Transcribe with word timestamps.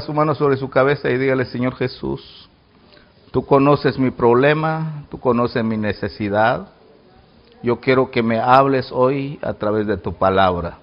Su 0.00 0.12
mano 0.12 0.34
sobre 0.34 0.56
su 0.56 0.68
cabeza 0.68 1.08
y 1.08 1.16
dígale, 1.16 1.46
Señor 1.46 1.74
Jesús, 1.74 2.48
tú 3.30 3.46
conoces 3.46 3.98
mi 3.98 4.10
problema, 4.10 5.04
tú 5.10 5.18
conoces 5.18 5.64
mi 5.64 5.76
necesidad. 5.76 6.68
Yo 7.62 7.80
quiero 7.80 8.10
que 8.10 8.22
me 8.22 8.38
hables 8.38 8.92
hoy 8.92 9.38
a 9.42 9.54
través 9.54 9.86
de 9.86 9.96
tu 9.96 10.12
palabra. 10.12 10.78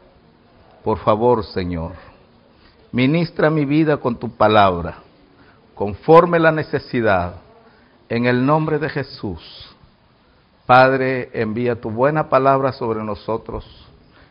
Por 0.83 0.97
favor, 0.97 1.45
Señor, 1.45 1.91
ministra 2.91 3.49
mi 3.49 3.65
vida 3.65 3.97
con 3.97 4.15
tu 4.17 4.35
palabra, 4.35 4.97
conforme 5.75 6.39
la 6.39 6.51
necesidad, 6.51 7.35
en 8.09 8.25
el 8.25 8.45
nombre 8.45 8.79
de 8.79 8.89
Jesús. 8.89 9.75
Padre, 10.65 11.29
envía 11.33 11.79
tu 11.79 11.91
buena 11.91 12.29
palabra 12.29 12.73
sobre 12.73 13.03
nosotros, 13.03 13.65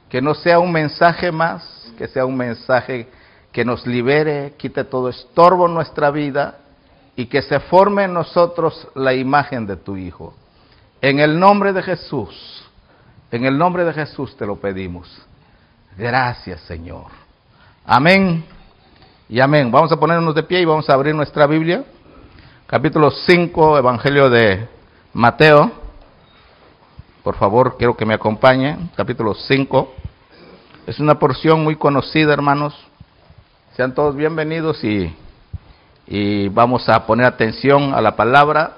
que 0.08 0.20
no 0.20 0.34
sea 0.34 0.58
un 0.58 0.72
mensaje 0.72 1.30
más, 1.30 1.92
que 1.96 2.08
sea 2.08 2.26
un 2.26 2.36
mensaje 2.36 3.08
que 3.52 3.64
nos 3.64 3.86
libere, 3.86 4.54
quite 4.56 4.84
todo 4.84 5.10
estorbo 5.10 5.66
en 5.66 5.74
nuestra 5.74 6.10
vida 6.10 6.58
y 7.14 7.26
que 7.26 7.42
se 7.42 7.60
forme 7.60 8.04
en 8.04 8.14
nosotros 8.14 8.88
la 8.94 9.12
imagen 9.12 9.66
de 9.66 9.76
tu 9.76 9.96
Hijo. 9.96 10.34
En 11.02 11.20
el 11.20 11.38
nombre 11.38 11.72
de 11.72 11.82
Jesús, 11.82 12.64
en 13.30 13.44
el 13.44 13.58
nombre 13.58 13.84
de 13.84 13.92
Jesús 13.92 14.34
te 14.36 14.46
lo 14.46 14.56
pedimos. 14.56 15.08
Gracias 15.98 16.62
Señor. 16.62 17.06
Amén 17.84 18.44
y 19.28 19.40
amén. 19.40 19.70
Vamos 19.70 19.92
a 19.92 20.00
ponernos 20.00 20.34
de 20.34 20.42
pie 20.42 20.60
y 20.60 20.64
vamos 20.64 20.88
a 20.88 20.94
abrir 20.94 21.14
nuestra 21.14 21.46
Biblia. 21.46 21.84
Capítulo 22.66 23.10
5, 23.10 23.76
Evangelio 23.76 24.30
de 24.30 24.66
Mateo. 25.12 25.70
Por 27.22 27.36
favor, 27.36 27.76
quiero 27.76 27.94
que 27.94 28.06
me 28.06 28.14
acompañe. 28.14 28.78
Capítulo 28.96 29.34
5. 29.34 29.92
Es 30.86 30.98
una 30.98 31.18
porción 31.18 31.62
muy 31.62 31.76
conocida, 31.76 32.32
hermanos 32.32 32.74
sean 33.76 33.94
todos 33.94 34.14
bienvenidos 34.14 34.84
y, 34.84 35.14
y 36.06 36.48
vamos 36.48 36.88
a 36.90 37.06
poner 37.06 37.26
atención 37.26 37.94
a 37.94 38.02
la 38.02 38.16
palabra. 38.16 38.72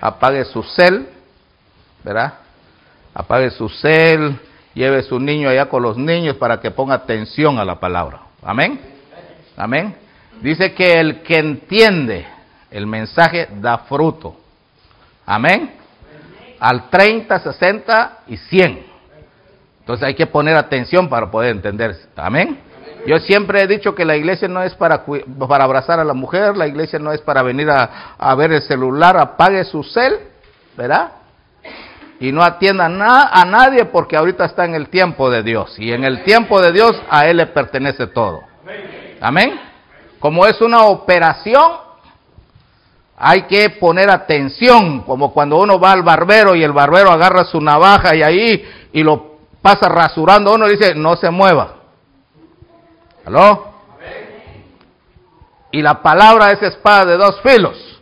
Apague 0.00 0.44
su 0.46 0.62
cel, 0.62 1.06
¿verdad? 2.02 2.34
Apague 3.12 3.50
su 3.50 3.68
cel, 3.68 4.38
lleve 4.72 5.02
su 5.02 5.20
niño 5.20 5.50
allá 5.50 5.66
con 5.66 5.82
los 5.82 5.98
niños 5.98 6.36
para 6.36 6.60
que 6.60 6.70
ponga 6.70 6.94
atención 6.94 7.58
a 7.58 7.64
la 7.64 7.78
palabra. 7.78 8.20
Amén. 8.42 8.80
Amén. 9.56 9.94
Dice 10.40 10.72
que 10.72 10.98
el 10.98 11.22
que 11.22 11.38
entiende 11.38 12.26
el 12.70 12.86
mensaje 12.86 13.48
da 13.60 13.78
fruto. 13.78 14.36
Amén. 15.26 15.74
Al 16.58 16.88
30, 16.88 17.38
60 17.38 18.18
y 18.28 18.36
100. 18.38 18.86
Entonces 19.80 20.06
hay 20.06 20.14
que 20.14 20.26
poner 20.26 20.56
atención 20.56 21.08
para 21.08 21.30
poder 21.30 21.50
entender. 21.50 21.94
Amén. 22.16 22.67
Yo 23.06 23.18
siempre 23.18 23.62
he 23.62 23.66
dicho 23.66 23.94
que 23.94 24.04
la 24.04 24.16
iglesia 24.16 24.48
no 24.48 24.62
es 24.62 24.74
para, 24.74 25.04
para 25.04 25.64
abrazar 25.64 26.00
a 26.00 26.04
la 26.04 26.14
mujer, 26.14 26.56
la 26.56 26.66
iglesia 26.66 26.98
no 26.98 27.12
es 27.12 27.20
para 27.20 27.42
venir 27.42 27.68
a, 27.70 28.34
ver 28.34 28.52
el 28.52 28.62
celular, 28.62 29.16
apague 29.16 29.64
su 29.64 29.82
cel, 29.82 30.18
¿verdad? 30.76 31.12
Y 32.20 32.32
no 32.32 32.42
atienda 32.42 32.86
a 32.86 33.44
nadie 33.44 33.84
porque 33.86 34.16
ahorita 34.16 34.44
está 34.44 34.64
en 34.64 34.74
el 34.74 34.88
tiempo 34.88 35.30
de 35.30 35.42
Dios. 35.42 35.78
Y 35.78 35.92
en 35.92 36.04
el 36.04 36.24
tiempo 36.24 36.60
de 36.60 36.72
Dios 36.72 37.00
a 37.08 37.26
Él 37.26 37.36
le 37.36 37.46
pertenece 37.46 38.08
todo. 38.08 38.42
Amén. 39.20 39.60
Como 40.18 40.44
es 40.46 40.60
una 40.60 40.84
operación, 40.84 41.72
hay 43.16 43.42
que 43.42 43.70
poner 43.70 44.10
atención, 44.10 45.02
como 45.02 45.32
cuando 45.32 45.58
uno 45.58 45.78
va 45.78 45.92
al 45.92 46.02
barbero 46.02 46.56
y 46.56 46.62
el 46.62 46.72
barbero 46.72 47.10
agarra 47.10 47.44
su 47.44 47.60
navaja 47.60 48.16
y 48.16 48.22
ahí 48.22 48.64
y 48.92 49.02
lo 49.02 49.38
pasa 49.62 49.88
rasurando, 49.88 50.54
uno 50.54 50.66
dice, 50.66 50.94
no 50.94 51.16
se 51.16 51.30
mueva. 51.30 51.77
¿Aló? 53.28 53.74
Y 55.70 55.82
la 55.82 56.00
palabra 56.00 56.50
es 56.50 56.62
espada 56.62 57.04
de 57.04 57.18
dos 57.18 57.38
filos. 57.42 58.00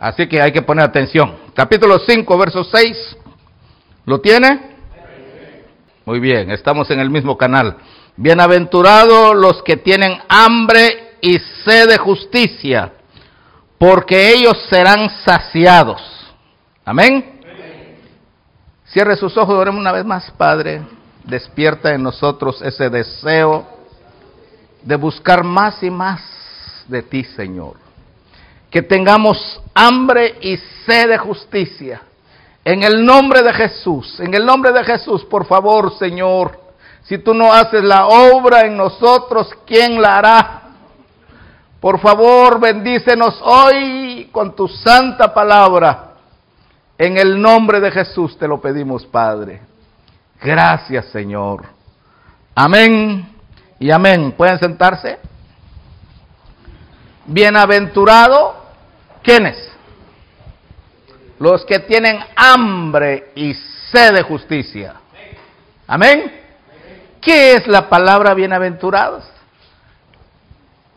Así 0.00 0.26
que 0.26 0.42
hay 0.42 0.50
que 0.50 0.62
poner 0.62 0.84
atención. 0.86 1.36
Capítulo 1.54 2.00
5, 2.04 2.36
verso 2.36 2.64
6. 2.64 3.16
¿Lo 4.06 4.20
tiene? 4.20 4.74
Muy 6.04 6.18
bien, 6.18 6.50
estamos 6.50 6.90
en 6.90 6.98
el 6.98 7.10
mismo 7.10 7.38
canal. 7.38 7.76
Bienaventurados 8.16 9.36
los 9.36 9.62
que 9.62 9.76
tienen 9.76 10.18
hambre 10.28 11.18
y 11.20 11.38
sed 11.64 11.88
de 11.88 11.98
justicia, 11.98 12.94
porque 13.78 14.32
ellos 14.32 14.66
serán 14.68 15.08
saciados. 15.24 16.02
Amén. 16.84 17.40
Cierre 18.86 19.14
sus 19.14 19.36
ojos, 19.36 19.54
oremos 19.54 19.80
una 19.80 19.92
vez 19.92 20.04
más, 20.04 20.28
Padre. 20.32 20.82
Despierta 21.22 21.94
en 21.94 22.02
nosotros 22.02 22.60
ese 22.62 22.90
deseo 22.90 23.77
de 24.82 24.96
buscar 24.96 25.44
más 25.44 25.82
y 25.82 25.90
más 25.90 26.20
de 26.88 27.02
ti, 27.02 27.24
Señor. 27.24 27.74
Que 28.70 28.82
tengamos 28.82 29.60
hambre 29.74 30.36
y 30.40 30.56
sed 30.84 31.08
de 31.08 31.18
justicia. 31.18 32.02
En 32.64 32.82
el 32.82 33.04
nombre 33.04 33.42
de 33.42 33.52
Jesús, 33.54 34.20
en 34.20 34.34
el 34.34 34.44
nombre 34.44 34.72
de 34.72 34.84
Jesús, 34.84 35.24
por 35.24 35.46
favor, 35.46 35.96
Señor. 35.98 36.60
Si 37.04 37.18
tú 37.18 37.32
no 37.32 37.52
haces 37.52 37.82
la 37.82 38.06
obra 38.06 38.66
en 38.66 38.76
nosotros, 38.76 39.50
¿quién 39.66 40.00
la 40.02 40.18
hará? 40.18 40.62
Por 41.80 41.98
favor, 42.00 42.60
bendícenos 42.60 43.40
hoy 43.42 44.28
con 44.32 44.54
tu 44.54 44.68
santa 44.68 45.32
palabra. 45.32 46.14
En 46.98 47.16
el 47.16 47.40
nombre 47.40 47.80
de 47.80 47.90
Jesús 47.90 48.36
te 48.36 48.48
lo 48.48 48.60
pedimos, 48.60 49.06
Padre. 49.06 49.62
Gracias, 50.42 51.06
Señor. 51.06 51.64
Amén 52.54 53.37
y 53.78 53.90
amén. 53.90 54.32
¿Pueden 54.32 54.58
sentarse? 54.58 55.18
Bienaventurado, 57.26 58.56
¿quiénes? 59.22 59.56
Los 61.38 61.64
que 61.64 61.78
tienen 61.80 62.18
hambre 62.34 63.32
y 63.34 63.54
sed 63.92 64.14
de 64.14 64.22
justicia. 64.22 64.94
Amén. 65.86 66.32
¿Qué 67.20 67.54
es 67.54 67.66
la 67.66 67.88
palabra 67.88 68.34
bienaventurados? 68.34 69.24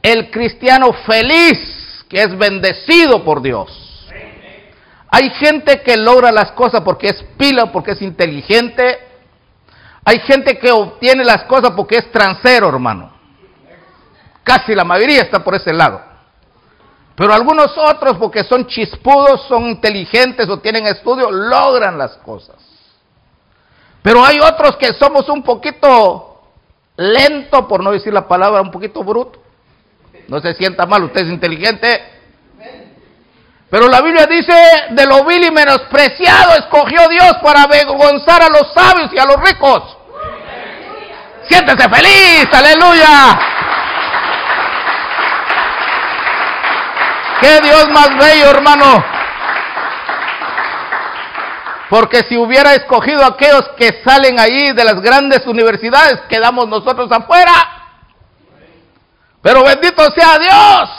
El 0.02 0.32
cristiano 0.32 0.94
feliz 1.06 2.06
que 2.10 2.24
es 2.24 2.38
bendecido 2.38 3.24
por 3.24 3.42
Dios. 3.42 4.10
Hay 5.10 5.30
gente 5.32 5.82
que 5.82 5.98
logra 5.98 6.32
las 6.32 6.54
cosas 6.54 6.82
porque 6.82 7.08
es 7.08 7.24
pila, 7.38 7.72
porque 7.72 7.92
es 7.92 8.02
inteligente, 8.02 9.00
hay 10.04 10.20
gente 10.20 10.58
que 10.58 10.72
obtiene 10.72 11.24
las 11.24 11.44
cosas 11.44 11.72
porque 11.72 11.98
es 11.98 12.12
transero, 12.12 12.70
hermano. 12.70 13.12
Casi 14.44 14.74
la 14.74 14.84
mayoría 14.84 15.22
está 15.22 15.44
por 15.44 15.56
ese 15.56 15.72
lado. 15.72 16.02
Pero 17.16 17.34
algunos 17.34 17.78
otros, 17.78 18.18
porque 18.18 18.44
son 18.44 18.66
chispudos, 18.66 19.46
son 19.48 19.68
inteligentes 19.68 20.50
o 20.50 20.60
tienen 20.60 20.88
estudio, 20.88 21.30
logran 21.30 21.98
las 21.98 22.18
cosas. 22.18 22.56
Pero 24.02 24.26
hay 24.26 24.40
otros 24.40 24.76
que 24.78 24.94
somos 24.94 25.30
un 25.30 25.44
poquito 25.44 26.42
lento, 26.98 27.68
por 27.68 27.84
no 27.84 27.92
decir 27.92 28.12
la 28.12 28.28
palabra, 28.28 28.62
un 28.62 28.72
poquito 28.72 29.04
bruto. 29.04 29.40
No 30.28 30.40
se 30.40 30.56
sienta 30.56 30.86
mal, 30.88 31.04
usted 31.04 31.22
es 31.22 31.32
inteligente. 31.32 32.02
Pero 33.70 33.88
la 33.88 34.02
Biblia 34.02 34.26
dice, 34.26 34.54
de 34.90 35.06
lo 35.06 35.24
vil 35.24 35.46
y 35.46 35.52
menospreciado 35.52 36.56
escogió 36.56 37.08
Dios 37.08 37.38
para 37.42 37.64
avergonzar 37.64 38.42
a 38.42 38.50
los 38.50 38.74
sabios 38.74 39.14
y 39.14 39.18
a 39.18 39.26
los 39.26 39.38
ricos. 39.38 39.98
Siéntese 41.52 41.90
feliz, 41.90 42.48
aleluya. 42.54 43.40
Qué 47.42 47.60
Dios 47.60 47.90
más 47.90 48.10
bello, 48.18 48.52
hermano. 48.52 49.04
Porque 51.90 52.24
si 52.30 52.38
hubiera 52.38 52.74
escogido 52.74 53.26
aquellos 53.26 53.68
que 53.76 54.02
salen 54.02 54.40
ahí 54.40 54.72
de 54.72 54.86
las 54.86 55.02
grandes 55.02 55.46
universidades, 55.46 56.22
quedamos 56.30 56.70
nosotros 56.70 57.12
afuera. 57.12 57.52
Pero 59.42 59.66
bendito 59.66 60.10
sea 60.12 60.40
Dios 60.40 60.90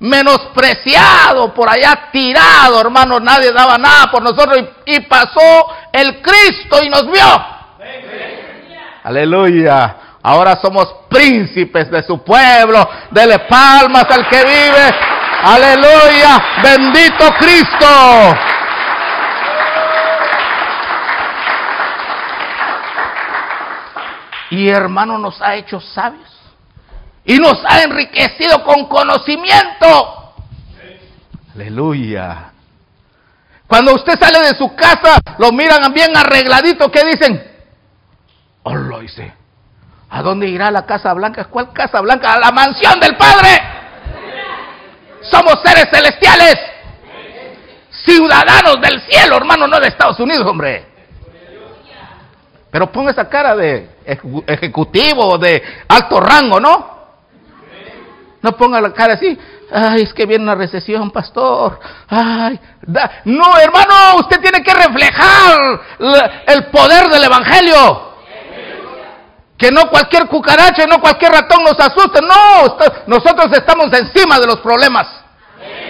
menospreciado, 0.00 1.54
por 1.54 1.68
allá 1.68 2.08
tirado, 2.10 2.80
hermano, 2.80 3.20
nadie 3.20 3.52
daba 3.52 3.78
nada 3.78 4.10
por 4.10 4.22
nosotros 4.22 4.64
y, 4.84 5.00
pasó 5.00 5.76
el 5.92 6.22
Cristo 6.22 6.82
y 6.82 6.88
nos 6.88 7.06
vio. 7.06 7.58
Aleluya. 9.08 9.96
Ahora 10.22 10.58
somos 10.60 10.86
príncipes 11.08 11.90
de 11.90 12.02
su 12.02 12.22
pueblo. 12.22 12.86
Dele 13.10 13.38
palmas 13.38 14.04
al 14.10 14.28
que 14.28 14.36
vive. 14.36 14.94
Aleluya. 15.44 16.44
Bendito 16.62 17.24
Cristo. 17.38 18.36
Y 24.50 24.68
hermano 24.68 25.16
nos 25.16 25.40
ha 25.40 25.54
hecho 25.54 25.80
sabios. 25.80 26.28
Y 27.24 27.38
nos 27.38 27.64
ha 27.66 27.82
enriquecido 27.84 28.62
con 28.62 28.84
conocimiento. 28.88 30.34
Aleluya. 31.54 32.52
Cuando 33.66 33.94
usted 33.94 34.18
sale 34.20 34.40
de 34.48 34.54
su 34.54 34.74
casa, 34.74 35.18
lo 35.38 35.50
miran 35.50 35.94
bien 35.94 36.14
arregladito. 36.14 36.90
¿Qué 36.90 37.06
dicen? 37.06 37.57
Lo 38.74 39.00
dice. 39.00 39.32
¿A 40.10 40.22
dónde 40.22 40.48
irá 40.48 40.70
la 40.70 40.86
Casa 40.86 41.12
Blanca? 41.12 41.44
¿Cuál 41.44 41.72
Casa 41.72 42.00
Blanca? 42.00 42.34
A 42.34 42.38
la 42.38 42.50
mansión 42.50 42.98
del 43.00 43.16
Padre. 43.16 43.48
Somos 45.22 45.60
seres 45.64 45.88
celestiales. 45.90 46.56
Ciudadanos 47.90 48.80
del 48.80 49.00
cielo, 49.02 49.36
hermano, 49.36 49.66
no 49.66 49.78
de 49.80 49.88
Estados 49.88 50.18
Unidos, 50.20 50.46
hombre. 50.46 50.86
Pero 52.70 52.90
ponga 52.92 53.10
esa 53.10 53.28
cara 53.28 53.56
de 53.56 53.90
ejecutivo, 54.46 55.36
de 55.38 55.62
alto 55.88 56.20
rango, 56.20 56.60
¿no? 56.60 56.98
No 58.40 58.52
ponga 58.52 58.80
la 58.80 58.92
cara 58.92 59.14
así. 59.14 59.38
Ay, 59.70 60.02
es 60.02 60.14
que 60.14 60.24
viene 60.24 60.44
una 60.44 60.54
recesión, 60.54 61.10
pastor. 61.10 61.78
Ay, 62.08 62.58
no, 63.24 63.58
hermano, 63.58 64.16
usted 64.20 64.40
tiene 64.40 64.62
que 64.62 64.72
reflejar 64.72 65.80
el 66.46 66.66
poder 66.66 67.08
del 67.08 67.24
evangelio. 67.24 68.07
Que 69.58 69.72
no 69.72 69.90
cualquier 69.90 70.28
cucaracha, 70.28 70.86
no 70.86 71.00
cualquier 71.00 71.32
ratón 71.32 71.64
nos 71.64 71.78
asuste. 71.78 72.20
No, 72.22 72.76
nosotros 73.08 73.48
estamos 73.52 73.92
encima 73.92 74.38
de 74.38 74.46
los 74.46 74.60
problemas. 74.60 75.08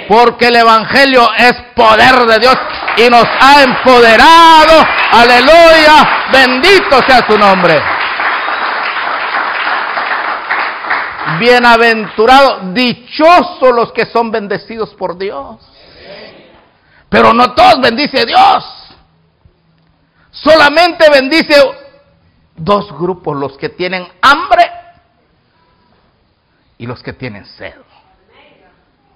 Porque 0.09 0.49
el 0.49 0.57
Evangelio 0.57 1.29
es 1.37 1.53
poder 1.75 2.15
de 2.27 2.39
Dios 2.39 2.57
y 2.97 3.11
nos 3.11 3.25
ha 3.25 3.63
empoderado. 3.63 4.87
Aleluya. 5.13 6.29
Bendito 6.33 6.99
sea 7.07 7.27
su 7.29 7.37
nombre. 7.37 7.79
Bienaventurado, 11.39 12.73
dichosos 12.73 13.75
los 13.75 13.93
que 13.93 14.07
son 14.07 14.31
bendecidos 14.31 14.95
por 14.95 15.19
Dios. 15.19 15.59
Pero 17.11 17.35
no 17.35 17.53
todos 17.53 17.81
bendice 17.83 18.25
Dios. 18.25 18.65
Solamente 20.31 21.11
bendice 21.11 21.55
dos 22.59 22.93
grupos, 22.99 23.37
los 23.37 23.57
que 23.57 23.69
tienen 23.71 24.07
hambre 24.21 24.71
y 26.79 26.87
los 26.87 27.03
que 27.03 27.13
tienen 27.13 27.45
sed. 27.45 27.75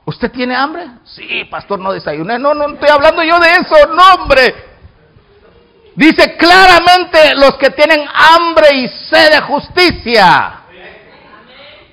¿Usted 0.04 0.32
tiene 0.32 0.56
hambre? 0.56 0.86
Sí, 1.04 1.44
pastor, 1.50 1.78
no 1.78 1.92
desayuné. 1.92 2.38
No, 2.38 2.54
no 2.54 2.70
estoy 2.70 2.88
hablando 2.88 3.22
yo 3.22 3.38
de 3.38 3.50
eso, 3.52 3.86
no, 3.94 4.02
hombre. 4.14 4.72
Dice 5.94 6.36
claramente 6.36 7.34
los 7.36 7.56
que 7.56 7.70
tienen 7.70 8.04
hambre 8.12 8.68
y 8.74 8.88
sed 8.88 9.30
de 9.30 9.40
justicia. 9.42 10.58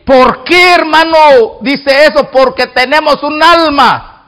¿Por 0.05 0.43
qué, 0.43 0.73
hermano, 0.73 1.57
dice 1.61 2.05
eso? 2.05 2.31
Porque 2.31 2.67
tenemos 2.67 3.21
un 3.21 3.43
alma. 3.43 4.23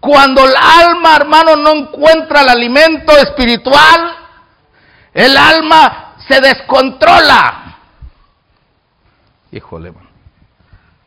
Cuando 0.00 0.44
el 0.44 0.54
alma, 0.56 1.14
hermano, 1.14 1.56
no 1.56 1.70
encuentra 1.72 2.40
el 2.40 2.48
alimento 2.48 3.12
espiritual, 3.18 4.16
el 5.12 5.36
alma 5.36 6.09
se 6.30 6.40
descontrola. 6.40 7.76
Híjole, 9.52 9.92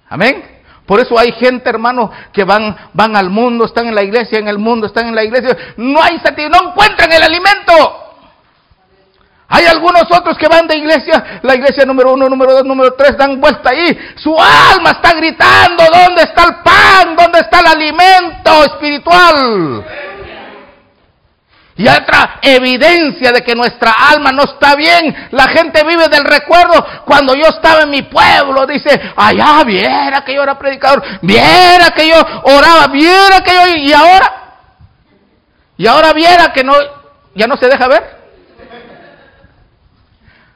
Amén. 0.10 0.62
Por 0.86 1.00
eso 1.00 1.18
hay 1.18 1.32
gente, 1.32 1.70
hermano, 1.70 2.12
que 2.34 2.44
van, 2.44 2.76
van 2.92 3.16
al 3.16 3.30
mundo, 3.30 3.66
están 3.66 3.88
en 3.88 3.96
la 3.96 4.04
iglesia, 4.04 4.38
en 4.38 4.50
el 4.50 4.60
mundo, 4.60 4.88
están 4.88 5.08
en 5.08 5.16
la 5.16 5.24
iglesia. 5.24 5.58
No 5.78 6.04
hay 6.04 6.18
no 6.50 6.70
encuentran 6.70 7.12
el 7.12 7.24
alimento. 7.24 8.00
Hay 9.48 9.66
algunos 9.66 10.04
otros 10.12 10.38
que 10.38 10.48
van 10.48 10.68
de 10.68 10.78
iglesia, 10.78 11.40
la 11.44 11.56
iglesia 11.56 11.86
número 11.86 12.14
uno, 12.14 12.28
número 12.28 12.54
dos, 12.54 12.66
número 12.66 12.94
tres, 12.96 13.16
dan 13.18 13.40
vuelta 13.40 13.70
ahí. 13.70 13.98
Su 14.16 14.36
alma 14.36 14.92
está 14.92 15.14
gritando, 15.14 15.84
¿dónde 15.94 16.24
está 16.24 16.44
el 16.44 16.56
pan? 16.56 17.16
¿Dónde 17.16 17.40
está 17.40 17.60
el 17.60 17.68
alimento 17.68 18.64
espiritual? 18.64 19.86
Y 21.76 21.88
otra 21.88 22.40
evidencia 22.42 23.32
de 23.32 23.42
que 23.42 23.56
nuestra 23.56 23.92
alma 23.92 24.32
no 24.32 24.44
está 24.44 24.76
bien. 24.76 25.30
La 25.32 25.48
gente 25.48 25.84
vive 25.84 26.08
del 26.08 26.24
recuerdo. 26.24 26.86
Cuando 27.06 27.34
yo 27.34 27.48
estaba 27.48 27.82
en 27.82 27.90
mi 27.90 28.04
pueblo, 28.04 28.68
dice, 28.68 29.14
allá 29.16 29.64
viera 29.64 30.24
que 30.24 30.36
yo 30.36 30.44
era 30.44 30.58
predicador, 30.58 31.04
viera 31.22 31.90
que 31.96 32.08
yo 32.08 32.16
oraba, 32.44 32.88
viera 32.88 33.42
que 33.44 33.52
yo, 33.54 33.78
y 33.78 33.94
ahora, 33.94 34.34
y 35.78 35.88
ahora 35.88 36.14
viera 36.14 36.54
que 36.54 36.64
no, 36.64 36.74
ya 37.34 37.48
no 37.48 37.58
se 37.58 37.68
deja 37.68 37.88
ver. 37.88 38.24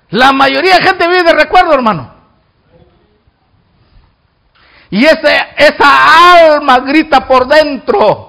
La 0.10 0.32
mayoría 0.32 0.76
de 0.76 0.84
gente 0.84 1.08
vive 1.08 1.24
de 1.24 1.34
recuerdo, 1.34 1.74
hermano. 1.74 2.16
Y 4.90 5.04
ese, 5.04 5.48
esa 5.58 6.54
alma 6.54 6.80
grita 6.80 7.28
por 7.28 7.48
dentro. 7.48 8.27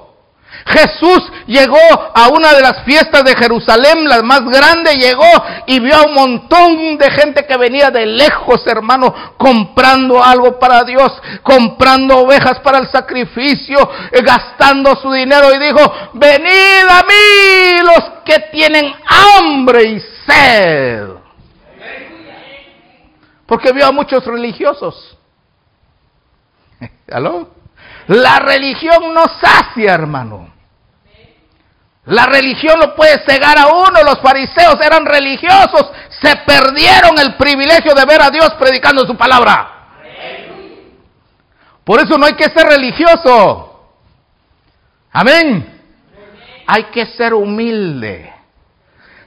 Jesús 0.68 1.32
llegó 1.46 1.78
a 2.14 2.28
una 2.28 2.52
de 2.52 2.60
las 2.60 2.82
fiestas 2.84 3.24
de 3.24 3.34
Jerusalén, 3.34 4.08
la 4.08 4.22
más 4.22 4.42
grande, 4.44 4.94
llegó 4.96 5.24
y 5.66 5.80
vio 5.80 5.96
a 5.96 6.06
un 6.06 6.14
montón 6.14 6.98
de 6.98 7.10
gente 7.10 7.46
que 7.46 7.56
venía 7.56 7.90
de 7.90 8.04
lejos, 8.06 8.66
hermano, 8.66 9.14
comprando 9.36 10.22
algo 10.22 10.58
para 10.58 10.84
Dios, 10.84 11.10
comprando 11.42 12.18
ovejas 12.18 12.60
para 12.60 12.78
el 12.78 12.88
sacrificio, 12.88 13.78
eh, 14.12 14.22
gastando 14.22 14.94
su 14.96 15.10
dinero 15.10 15.54
y 15.54 15.58
dijo, 15.58 15.92
venid 16.14 16.88
a 16.88 17.02
mí 17.02 17.82
los 17.82 18.10
que 18.24 18.38
tienen 18.52 18.92
hambre 19.06 19.84
y 19.84 20.00
sed. 20.26 21.08
Porque 23.46 23.72
vio 23.72 23.86
a 23.86 23.92
muchos 23.92 24.26
religiosos. 24.26 25.16
¿Aló? 27.10 27.48
La 28.08 28.38
religión 28.38 29.14
no 29.14 29.24
sacia, 29.40 29.94
hermano. 29.94 30.57
La 32.08 32.24
religión 32.24 32.78
lo 32.80 32.94
puede 32.94 33.22
cegar 33.26 33.58
a 33.58 33.66
uno. 33.66 34.02
Los 34.02 34.20
fariseos 34.20 34.76
eran 34.80 35.04
religiosos. 35.04 35.90
Se 36.22 36.36
perdieron 36.46 37.18
el 37.18 37.34
privilegio 37.36 37.94
de 37.94 38.04
ver 38.06 38.22
a 38.22 38.30
Dios 38.30 38.54
predicando 38.58 39.06
su 39.06 39.16
palabra. 39.16 39.74
Por 41.84 42.00
eso 42.00 42.16
no 42.16 42.26
hay 42.26 42.34
que 42.34 42.44
ser 42.44 42.66
religioso. 42.66 43.92
Amén. 45.12 45.80
Hay 46.66 46.84
que 46.84 47.06
ser 47.06 47.34
humilde. 47.34 48.32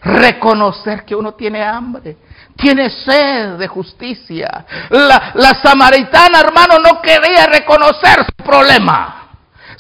Reconocer 0.02 1.06
que 1.06 1.16
uno 1.16 1.34
tiene 1.36 1.64
hambre. 1.64 2.18
Tiene 2.56 2.90
sed 2.90 3.58
de 3.58 3.68
justicia. 3.68 4.66
La, 4.90 5.34
la 5.36 5.54
samaritana, 5.64 6.40
hermano, 6.40 6.80
no 6.80 7.00
quería 7.00 7.46
reconocer 7.46 8.26
su 8.26 8.44
problema. 8.44 9.21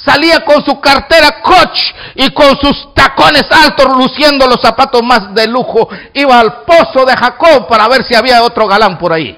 Salía 0.03 0.43
con 0.43 0.65
su 0.65 0.79
cartera 0.79 1.41
Coach 1.41 1.79
y 2.15 2.29
con 2.31 2.57
sus 2.59 2.93
tacones 2.93 3.45
altos 3.51 3.85
luciendo 3.95 4.47
los 4.47 4.59
zapatos 4.61 5.03
más 5.03 5.33
de 5.33 5.47
lujo. 5.47 5.87
Iba 6.13 6.39
al 6.39 6.63
pozo 6.63 7.05
de 7.05 7.15
Jacob 7.15 7.67
para 7.67 7.87
ver 7.87 8.03
si 8.03 8.15
había 8.15 8.43
otro 8.43 8.67
galán 8.67 8.97
por 8.97 9.13
ahí. 9.13 9.37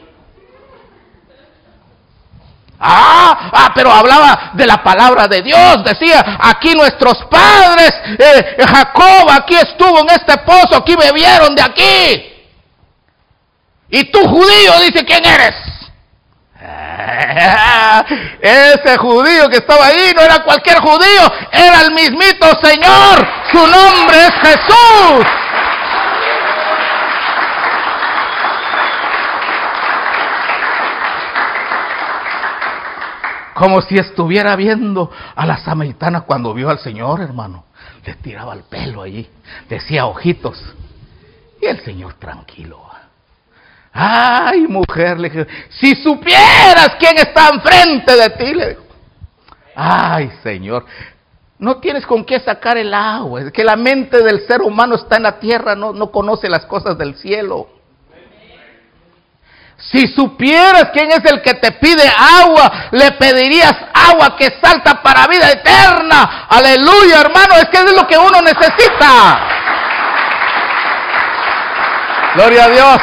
Ah, 2.86 3.50
ah, 3.54 3.72
pero 3.74 3.92
hablaba 3.92 4.52
de 4.54 4.66
la 4.66 4.84
palabra 4.84 5.28
de 5.28 5.42
Dios. 5.42 5.84
Decía, 5.86 6.38
aquí 6.40 6.74
nuestros 6.74 7.18
padres, 7.30 7.94
eh, 8.20 8.58
Jacob 8.66 9.30
aquí 9.32 9.56
estuvo 9.56 10.00
en 10.00 10.10
este 10.10 10.38
pozo, 10.40 10.78
aquí 10.78 10.96
bebieron 10.96 11.56
de 11.56 11.62
aquí. 11.62 12.34
Y 13.90 14.04
tú 14.12 14.20
judío, 14.28 14.80
dice, 14.82 15.06
¿quién 15.06 15.26
eres? 15.26 15.73
Ese 18.42 18.98
judío 18.98 19.50
que 19.50 19.58
estaba 19.58 19.88
ahí 19.88 20.12
no 20.16 20.22
era 20.22 20.44
cualquier 20.44 20.80
judío, 20.80 21.32
era 21.52 21.82
el 21.82 21.92
mismito 21.94 22.48
Señor. 22.62 23.28
Su 23.52 23.60
nombre 23.60 24.18
es 24.18 24.34
Jesús. 24.42 25.26
Como 33.56 33.82
si 33.82 33.98
estuviera 33.98 34.56
viendo 34.56 35.12
a 35.36 35.46
la 35.46 35.58
samaritana 35.58 36.22
cuando 36.22 36.54
vio 36.54 36.70
al 36.70 36.80
Señor, 36.80 37.22
hermano. 37.22 37.66
Le 38.06 38.16
tiraba 38.16 38.54
el 38.54 38.64
pelo 38.64 39.02
allí, 39.04 39.30
decía 39.70 40.06
ojitos. 40.06 40.74
Y 41.62 41.68
el 41.68 41.80
Señor 41.82 42.16
tranquilo. 42.16 42.93
Ay, 43.94 44.62
mujer, 44.68 45.20
le 45.20 45.30
dije, 45.30 45.48
si 45.70 45.96
supieras 46.02 46.96
quién 46.98 47.16
está 47.18 47.50
enfrente 47.50 48.16
de 48.16 48.30
ti, 48.32 48.54
le. 48.56 48.78
Ay, 49.76 50.32
Señor, 50.42 50.86
no 51.60 51.78
tienes 51.78 52.06
con 52.06 52.26
qué 52.26 52.40
sacar 52.40 52.78
el 52.78 52.92
agua. 52.92 53.42
Es 53.42 53.52
que 53.52 53.64
la 53.64 53.76
mente 53.76 54.24
del 54.24 54.48
ser 54.48 54.62
humano 54.62 54.96
está 54.96 55.18
en 55.18 55.24
la 55.24 55.40
tierra, 55.40 55.76
no, 55.76 55.94
no 55.94 56.12
conoce 56.12 56.50
las 56.50 56.66
cosas 56.66 56.98
del 56.98 57.16
cielo. 57.16 57.70
Si 59.78 60.08
supieras 60.08 60.90
quién 60.94 61.12
es 61.12 61.24
el 61.26 61.42
que 61.42 61.54
te 61.56 61.74
pide 61.74 62.04
agua, 62.42 62.90
le 62.92 63.12
pedirías 63.12 63.76
agua 63.94 64.36
que 64.38 64.50
salta 64.62 65.04
para 65.04 65.28
vida 65.28 65.52
eterna. 65.52 66.48
Aleluya, 66.50 67.22
hermano, 67.22 67.56
es 67.56 67.66
que 67.66 67.78
es 67.78 67.94
lo 67.94 68.08
que 68.08 68.18
uno 68.18 68.42
necesita. 68.42 69.40
Gloria 72.36 72.64
a 72.64 72.70
Dios. 72.70 72.98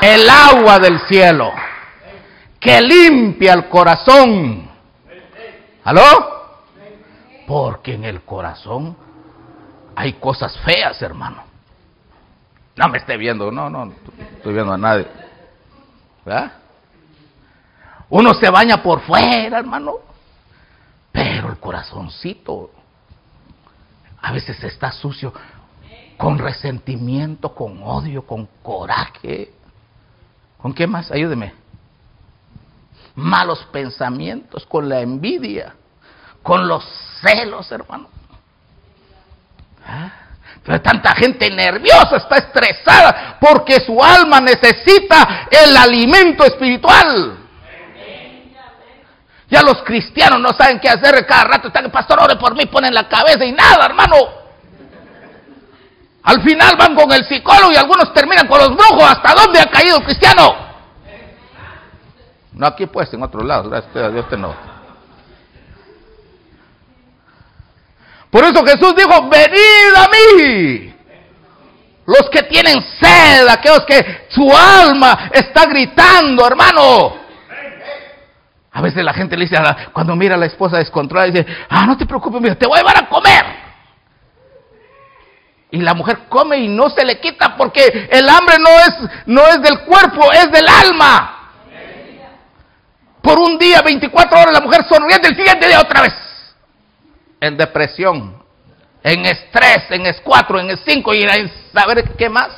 El 0.00 0.28
agua 0.28 0.78
del 0.78 1.00
cielo 1.08 1.52
que 2.60 2.80
limpia 2.80 3.52
el 3.52 3.68
corazón. 3.68 4.68
¿Aló? 5.84 6.02
Porque 7.46 7.94
en 7.94 8.04
el 8.04 8.22
corazón 8.22 8.96
hay 9.94 10.14
cosas 10.14 10.56
feas, 10.60 11.00
hermano. 11.02 11.44
No 12.76 12.88
me 12.88 12.98
esté 12.98 13.16
viendo, 13.16 13.50
no, 13.50 13.68
no, 13.68 13.92
estoy 14.36 14.54
viendo 14.54 14.72
a 14.72 14.78
nadie. 14.78 15.06
¿Verdad? 16.24 16.52
Uno 18.10 18.32
se 18.34 18.48
baña 18.50 18.82
por 18.82 19.00
fuera, 19.00 19.58
hermano, 19.58 19.96
pero 21.12 21.50
el 21.50 21.58
corazoncito 21.58 22.70
a 24.20 24.32
veces 24.32 24.62
está 24.62 24.92
sucio 24.92 25.32
con 26.16 26.38
resentimiento, 26.38 27.54
con 27.54 27.82
odio, 27.82 28.26
con 28.26 28.48
coraje. 28.62 29.52
¿Con 30.58 30.74
qué 30.74 30.86
más? 30.86 31.10
Ayúdeme. 31.10 31.54
Malos 33.14 33.66
pensamientos, 33.72 34.66
con 34.66 34.88
la 34.88 35.00
envidia, 35.00 35.74
con 36.42 36.68
los 36.68 36.84
celos, 37.20 37.70
hermano. 37.72 38.08
¿Ah? 39.86 40.12
Tanta 40.82 41.14
gente 41.14 41.48
nerviosa, 41.50 42.16
está 42.16 42.36
estresada, 42.36 43.38
porque 43.40 43.80
su 43.80 44.02
alma 44.02 44.40
necesita 44.40 45.48
el 45.50 45.74
alimento 45.76 46.44
espiritual. 46.44 47.38
Ya 49.48 49.62
los 49.62 49.82
cristianos 49.82 50.40
no 50.40 50.50
saben 50.52 50.78
qué 50.78 50.90
hacer, 50.90 51.24
cada 51.26 51.44
rato 51.44 51.68
están, 51.68 51.90
pastor, 51.90 52.22
ore 52.22 52.36
por 52.36 52.54
mí, 52.54 52.66
ponen 52.66 52.92
la 52.92 53.08
cabeza 53.08 53.46
y 53.46 53.52
nada, 53.52 53.86
hermano. 53.86 54.16
Al 56.22 56.42
final 56.42 56.76
van 56.76 56.94
con 56.94 57.10
el 57.12 57.24
psicólogo 57.24 57.72
y 57.72 57.76
algunos 57.76 58.12
terminan 58.12 58.46
con 58.46 58.58
los 58.58 58.70
brujos. 58.70 59.02
¿Hasta 59.02 59.34
dónde 59.34 59.60
ha 59.60 59.66
caído 59.66 59.98
el 59.98 60.04
cristiano? 60.04 60.68
No 62.52 62.66
aquí 62.66 62.86
pues, 62.86 63.12
en 63.14 63.22
otro 63.22 63.42
lado, 63.44 63.70
gracias 63.70 63.96
a 63.96 64.10
Dios 64.10 64.26
que 64.26 64.36
no. 64.36 64.54
Por 68.30 68.44
eso 68.44 68.64
Jesús 68.64 68.94
dijo, 68.96 69.28
venid 69.28 69.94
a 69.96 70.08
mí. 70.08 70.94
Los 72.04 72.28
que 72.30 72.42
tienen 72.42 72.82
sed, 73.00 73.46
aquellos 73.48 73.84
que 73.86 74.26
su 74.28 74.50
alma 74.50 75.30
está 75.32 75.66
gritando, 75.66 76.46
hermano. 76.46 77.16
A 78.72 78.82
veces 78.82 79.04
la 79.04 79.12
gente 79.12 79.36
le 79.36 79.44
dice, 79.44 79.56
cuando 79.92 80.16
mira 80.16 80.34
a 80.34 80.38
la 80.38 80.46
esposa 80.46 80.78
descontrolada, 80.78 81.30
dice, 81.30 81.46
ah, 81.68 81.86
no 81.86 81.96
te 81.96 82.06
preocupes, 82.06 82.40
mira, 82.40 82.54
te 82.54 82.66
voy 82.66 82.78
a 82.78 82.82
llevar 82.82 83.04
a 83.04 83.08
comer. 83.08 83.67
Y 85.70 85.78
la 85.78 85.94
mujer 85.94 86.20
come 86.28 86.58
y 86.58 86.68
no 86.68 86.88
se 86.88 87.04
le 87.04 87.20
quita 87.20 87.56
porque 87.56 88.08
el 88.10 88.28
hambre 88.28 88.56
no 88.58 88.70
es, 88.70 89.10
no 89.26 89.42
es 89.46 89.60
del 89.62 89.80
cuerpo, 89.80 90.32
es 90.32 90.50
del 90.50 90.66
alma. 90.66 91.34
Por 93.20 93.38
un 93.38 93.58
día, 93.58 93.82
24 93.82 94.40
horas, 94.40 94.52
la 94.52 94.60
mujer 94.60 94.84
sonriente, 94.88 95.28
el 95.28 95.36
siguiente 95.36 95.66
día 95.66 95.80
otra 95.80 96.02
vez 96.02 96.14
en 97.40 97.56
depresión, 97.56 98.42
en 99.02 99.26
estrés, 99.26 99.84
en 99.90 100.04
S4, 100.04 100.60
en 100.60 100.68
S5 100.70 101.16
y 101.16 101.22
en 101.22 101.52
saber 101.72 102.04
qué 102.16 102.28
más. 102.28 102.50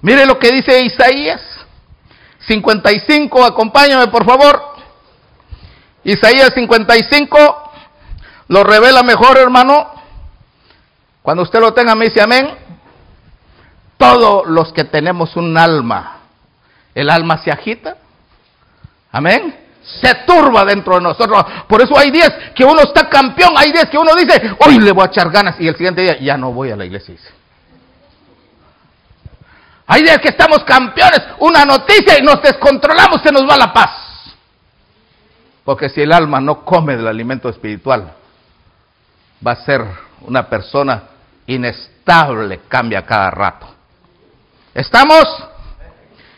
Mire 0.00 0.26
lo 0.26 0.38
que 0.38 0.50
dice 0.50 0.80
Isaías 0.82 1.40
55, 2.40 3.44
acompáñame 3.44 4.08
por 4.08 4.24
favor. 4.24 4.72
Isaías 6.04 6.52
55 6.54 7.61
lo 8.52 8.64
revela 8.64 9.02
mejor, 9.02 9.38
hermano. 9.38 9.90
Cuando 11.22 11.42
usted 11.42 11.58
lo 11.58 11.72
tenga, 11.72 11.94
me 11.94 12.04
dice 12.04 12.20
amén. 12.20 12.50
Todos 13.96 14.46
los 14.46 14.74
que 14.74 14.84
tenemos 14.84 15.36
un 15.36 15.56
alma, 15.56 16.18
el 16.94 17.08
alma 17.08 17.38
se 17.38 17.50
agita. 17.50 17.96
Amén 19.10 19.58
se 20.00 20.14
turba 20.26 20.64
dentro 20.64 20.94
de 20.94 21.00
nosotros. 21.00 21.44
Por 21.66 21.82
eso 21.82 21.98
hay 21.98 22.12
días 22.12 22.30
que 22.54 22.64
uno 22.64 22.82
está 22.82 23.08
campeón, 23.08 23.52
hay 23.56 23.72
días 23.72 23.86
que 23.90 23.98
uno 23.98 24.14
dice, 24.14 24.54
hoy 24.64 24.78
le 24.78 24.92
voy 24.92 25.02
a 25.02 25.06
echar 25.06 25.28
ganas 25.28 25.56
y 25.58 25.66
el 25.66 25.74
siguiente 25.74 26.02
día 26.02 26.20
ya 26.20 26.36
no 26.36 26.52
voy 26.52 26.70
a 26.70 26.76
la 26.76 26.84
iglesia. 26.84 27.16
Hay 29.88 30.02
días 30.02 30.18
que 30.18 30.28
estamos 30.28 30.62
campeones, 30.62 31.20
una 31.40 31.64
noticia 31.64 32.16
y 32.16 32.22
nos 32.22 32.40
descontrolamos, 32.40 33.22
se 33.22 33.32
nos 33.32 33.42
va 33.42 33.56
la 33.56 33.72
paz. 33.72 33.90
Porque 35.64 35.88
si 35.88 36.02
el 36.02 36.12
alma 36.12 36.40
no 36.40 36.64
come 36.64 36.96
del 36.96 37.08
alimento 37.08 37.48
espiritual, 37.48 38.14
va 39.46 39.52
a 39.52 39.56
ser 39.56 39.84
una 40.22 40.48
persona 40.48 41.02
inestable, 41.46 42.60
cambia 42.68 43.04
cada 43.04 43.30
rato. 43.30 43.66
¿Estamos? 44.74 45.24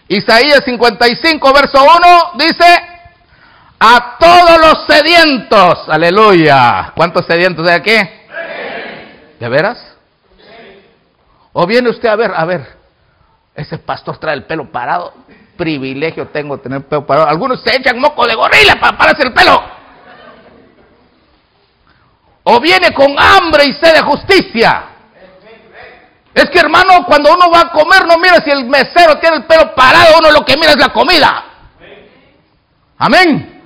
Isaías 0.09 0.65
55, 0.65 1.53
verso 1.53 1.83
1 1.83 2.33
dice, 2.39 2.65
a 3.79 4.17
todos 4.19 4.61
los 4.61 4.87
sedientos. 4.87 5.89
Aleluya. 5.89 6.93
¿Cuántos 6.95 7.27
sedientos 7.27 7.67
hay 7.67 7.75
aquí? 7.75 8.11
¿De 9.39 9.49
veras? 9.49 9.95
¿O 11.53 11.67
viene 11.67 11.91
usted 11.91 12.09
a 12.09 12.17
ver, 12.17 12.33
a 12.35 12.45
ver, 12.45 12.67
ese 13.55 13.79
pastor 13.79 14.19
trae 14.19 14.35
el 14.35 14.45
pelo 14.45 14.71
parado? 14.71 15.15
Privilegio 15.57 16.29
tengo 16.29 16.59
tener 16.59 16.79
el 16.79 16.85
pelo 16.85 17.07
parado. 17.07 17.29
Algunos 17.29 17.63
se 17.63 17.77
echan 17.77 17.99
moco 17.99 18.27
de 18.27 18.35
gorila 18.35 18.81
para 18.81 18.99
pararse 18.99 19.23
el 19.23 19.33
pelo. 19.33 19.63
O 22.45 22.61
viene 22.61 22.93
con 22.93 23.15
hambre 23.19 23.65
y 23.65 23.73
sed 23.73 23.95
de 23.95 24.03
justicia. 24.03 24.85
Es 26.35 26.51
que 26.51 26.59
hermano, 26.59 27.05
cuando 27.07 27.33
uno 27.33 27.51
va 27.51 27.61
a 27.61 27.71
comer, 27.71 28.07
no 28.07 28.19
mira 28.19 28.37
si 28.45 28.51
el 28.51 28.65
mesero 28.65 29.19
tiene 29.19 29.37
el 29.37 29.45
pelo 29.45 29.75
parado, 29.75 30.19
uno 30.19 30.31
lo 30.31 30.45
que 30.45 30.57
mira 30.57 30.73
es 30.73 30.79
la 30.79 30.93
comida. 30.93 31.45
Amén. 32.99 33.63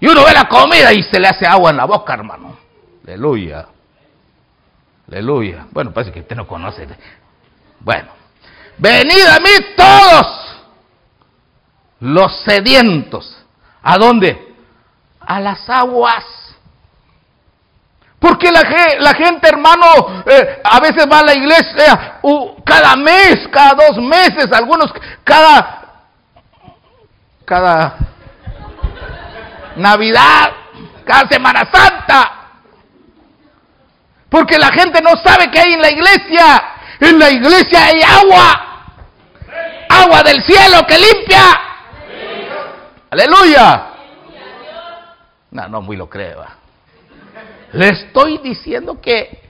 Y 0.00 0.06
uno 0.08 0.24
ve 0.24 0.32
la 0.32 0.48
comida 0.48 0.92
y 0.92 1.02
se 1.02 1.20
le 1.20 1.28
hace 1.28 1.46
agua 1.46 1.70
en 1.70 1.76
la 1.76 1.84
boca, 1.84 2.14
hermano. 2.14 2.56
Aleluya. 3.04 3.66
Aleluya. 5.08 5.66
Bueno, 5.70 5.92
parece 5.92 6.12
que 6.12 6.20
usted 6.20 6.36
no 6.36 6.46
conoce. 6.46 6.88
Bueno, 7.80 8.08
venid 8.78 9.26
a 9.26 9.38
mí 9.38 9.50
todos 9.76 10.26
los 12.00 12.40
sedientos. 12.42 13.44
¿A 13.82 13.98
dónde? 13.98 14.54
A 15.20 15.40
las 15.40 15.68
aguas. 15.68 16.24
Porque 18.20 18.52
la, 18.52 18.62
la 18.98 19.14
gente, 19.14 19.48
hermano, 19.48 20.22
eh, 20.26 20.60
a 20.62 20.78
veces 20.78 21.06
va 21.10 21.20
a 21.20 21.24
la 21.24 21.34
iglesia 21.34 22.20
cada 22.64 22.94
mes, 22.94 23.48
cada 23.50 23.74
dos 23.74 23.96
meses, 23.96 24.46
algunos 24.52 24.92
cada, 25.24 25.82
cada 27.46 27.94
Navidad, 29.76 30.52
cada 31.06 31.26
Semana 31.28 31.66
Santa. 31.72 32.32
Porque 34.28 34.58
la 34.58 34.70
gente 34.70 35.00
no 35.00 35.16
sabe 35.16 35.50
que 35.50 35.58
hay 35.58 35.72
en 35.72 35.80
la 35.80 35.90
iglesia. 35.90 36.62
En 37.00 37.18
la 37.18 37.30
iglesia 37.30 37.86
hay 37.86 38.02
agua. 38.02 38.66
Agua 39.88 40.22
del 40.22 40.42
cielo 40.44 40.86
que 40.86 40.98
limpia. 40.98 41.42
Aleluya. 43.10 43.86
No, 45.50 45.68
no 45.68 45.80
muy 45.80 45.96
lo 45.96 46.08
creo. 46.08 46.59
Le 47.72 47.88
estoy 47.88 48.38
diciendo 48.38 49.00
que 49.00 49.40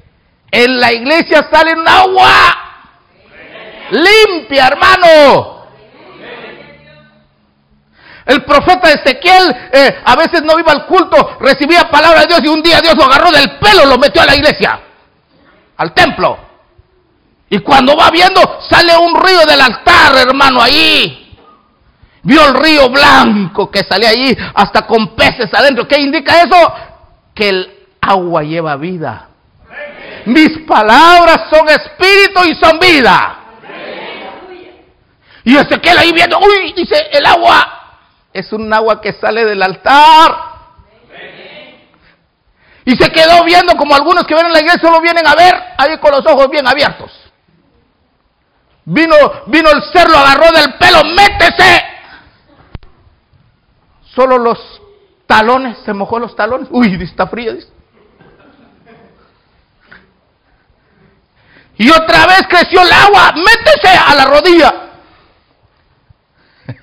en 0.51 0.79
la 0.79 0.93
iglesia 0.93 1.49
sale 1.51 1.73
un 1.75 1.89
agua 1.89 2.31
limpia, 3.91 4.69
hermano. 4.69 5.61
El 8.27 8.45
profeta 8.45 8.93
Ezequiel 8.93 9.71
eh, 9.73 10.01
a 10.05 10.15
veces 10.17 10.43
no 10.43 10.59
iba 10.59 10.71
al 10.73 10.87
culto, 10.87 11.39
recibía 11.41 11.91
palabra 11.91 12.21
de 12.21 12.27
Dios 12.29 12.41
y 12.45 12.49
un 12.49 12.63
día 12.63 12.81
Dios 12.81 12.95
lo 12.95 13.05
agarró 13.05 13.33
del 13.33 13.59
pelo, 13.59 13.87
lo 13.87 13.99
metió 13.99 14.23
a 14.23 14.27
la 14.27 14.37
iglesia, 14.37 14.81
al 15.77 15.93
templo. 15.93 16.39
Y 17.49 17.59
cuando 17.61 17.97
va 17.97 18.11
viendo, 18.11 18.41
sale 18.69 18.97
un 18.97 19.21
río 19.21 19.41
del 19.47 19.61
altar, 19.61 20.17
hermano, 20.17 20.63
ahí. 20.63 21.37
Vio 22.23 22.47
el 22.47 22.55
río 22.55 22.89
blanco 22.91 23.71
que 23.71 23.83
sale 23.83 24.07
allí, 24.07 24.37
hasta 24.55 24.87
con 24.87 25.17
peces 25.17 25.53
adentro. 25.53 25.89
¿Qué 25.89 26.01
indica 26.01 26.43
eso? 26.43 26.73
Que 27.35 27.49
el 27.49 27.80
agua 28.01 28.43
lleva 28.43 28.77
vida. 28.77 29.29
Mis 30.27 30.59
palabras 30.67 31.49
son 31.51 31.69
espíritu 31.69 32.41
y 32.45 32.55
son 32.55 32.79
vida. 32.79 33.37
Y 35.45 35.57
Ezequiel 35.57 35.99
ahí 35.99 36.13
viendo, 36.13 36.39
uy, 36.39 36.73
dice, 36.75 37.09
el 37.13 37.25
agua 37.25 37.81
es 38.33 38.53
un 38.53 38.73
agua 38.73 39.01
que 39.01 39.13
sale 39.15 39.45
del 39.45 39.63
altar. 39.63 40.51
Y 42.85 42.97
se 42.97 43.11
quedó 43.11 43.45
viendo 43.45 43.75
como 43.77 43.95
algunos 43.95 44.27
que 44.27 44.35
ven 44.35 44.47
en 44.47 44.53
la 44.53 44.61
iglesia 44.61 44.81
solo 44.81 45.01
vienen 45.01 45.27
a 45.27 45.35
ver 45.35 45.55
ahí 45.79 45.99
con 45.99 46.13
los 46.13 46.27
ojos 46.27 46.49
bien 46.51 46.67
abiertos. 46.67 47.11
Vino, 48.85 49.15
vino 49.47 49.71
el 49.71 49.83
ser, 49.93 50.09
lo 50.09 50.19
agarró 50.19 50.51
del 50.53 50.75
pelo, 50.75 51.05
métese. 51.15 51.85
Solo 54.15 54.39
los 54.39 54.59
talones, 55.27 55.79
se 55.85 55.93
mojó 55.93 56.19
los 56.19 56.35
talones. 56.35 56.69
Uy, 56.71 56.99
está 57.03 57.27
fría, 57.29 57.53
dice. 57.53 57.69
Y 61.81 61.89
otra 61.89 62.27
vez 62.27 62.43
creció 62.47 62.83
el 62.83 62.93
agua, 62.93 63.33
métese 63.37 63.89
a 63.89 64.15
la 64.15 64.27
rodilla. 64.27 64.75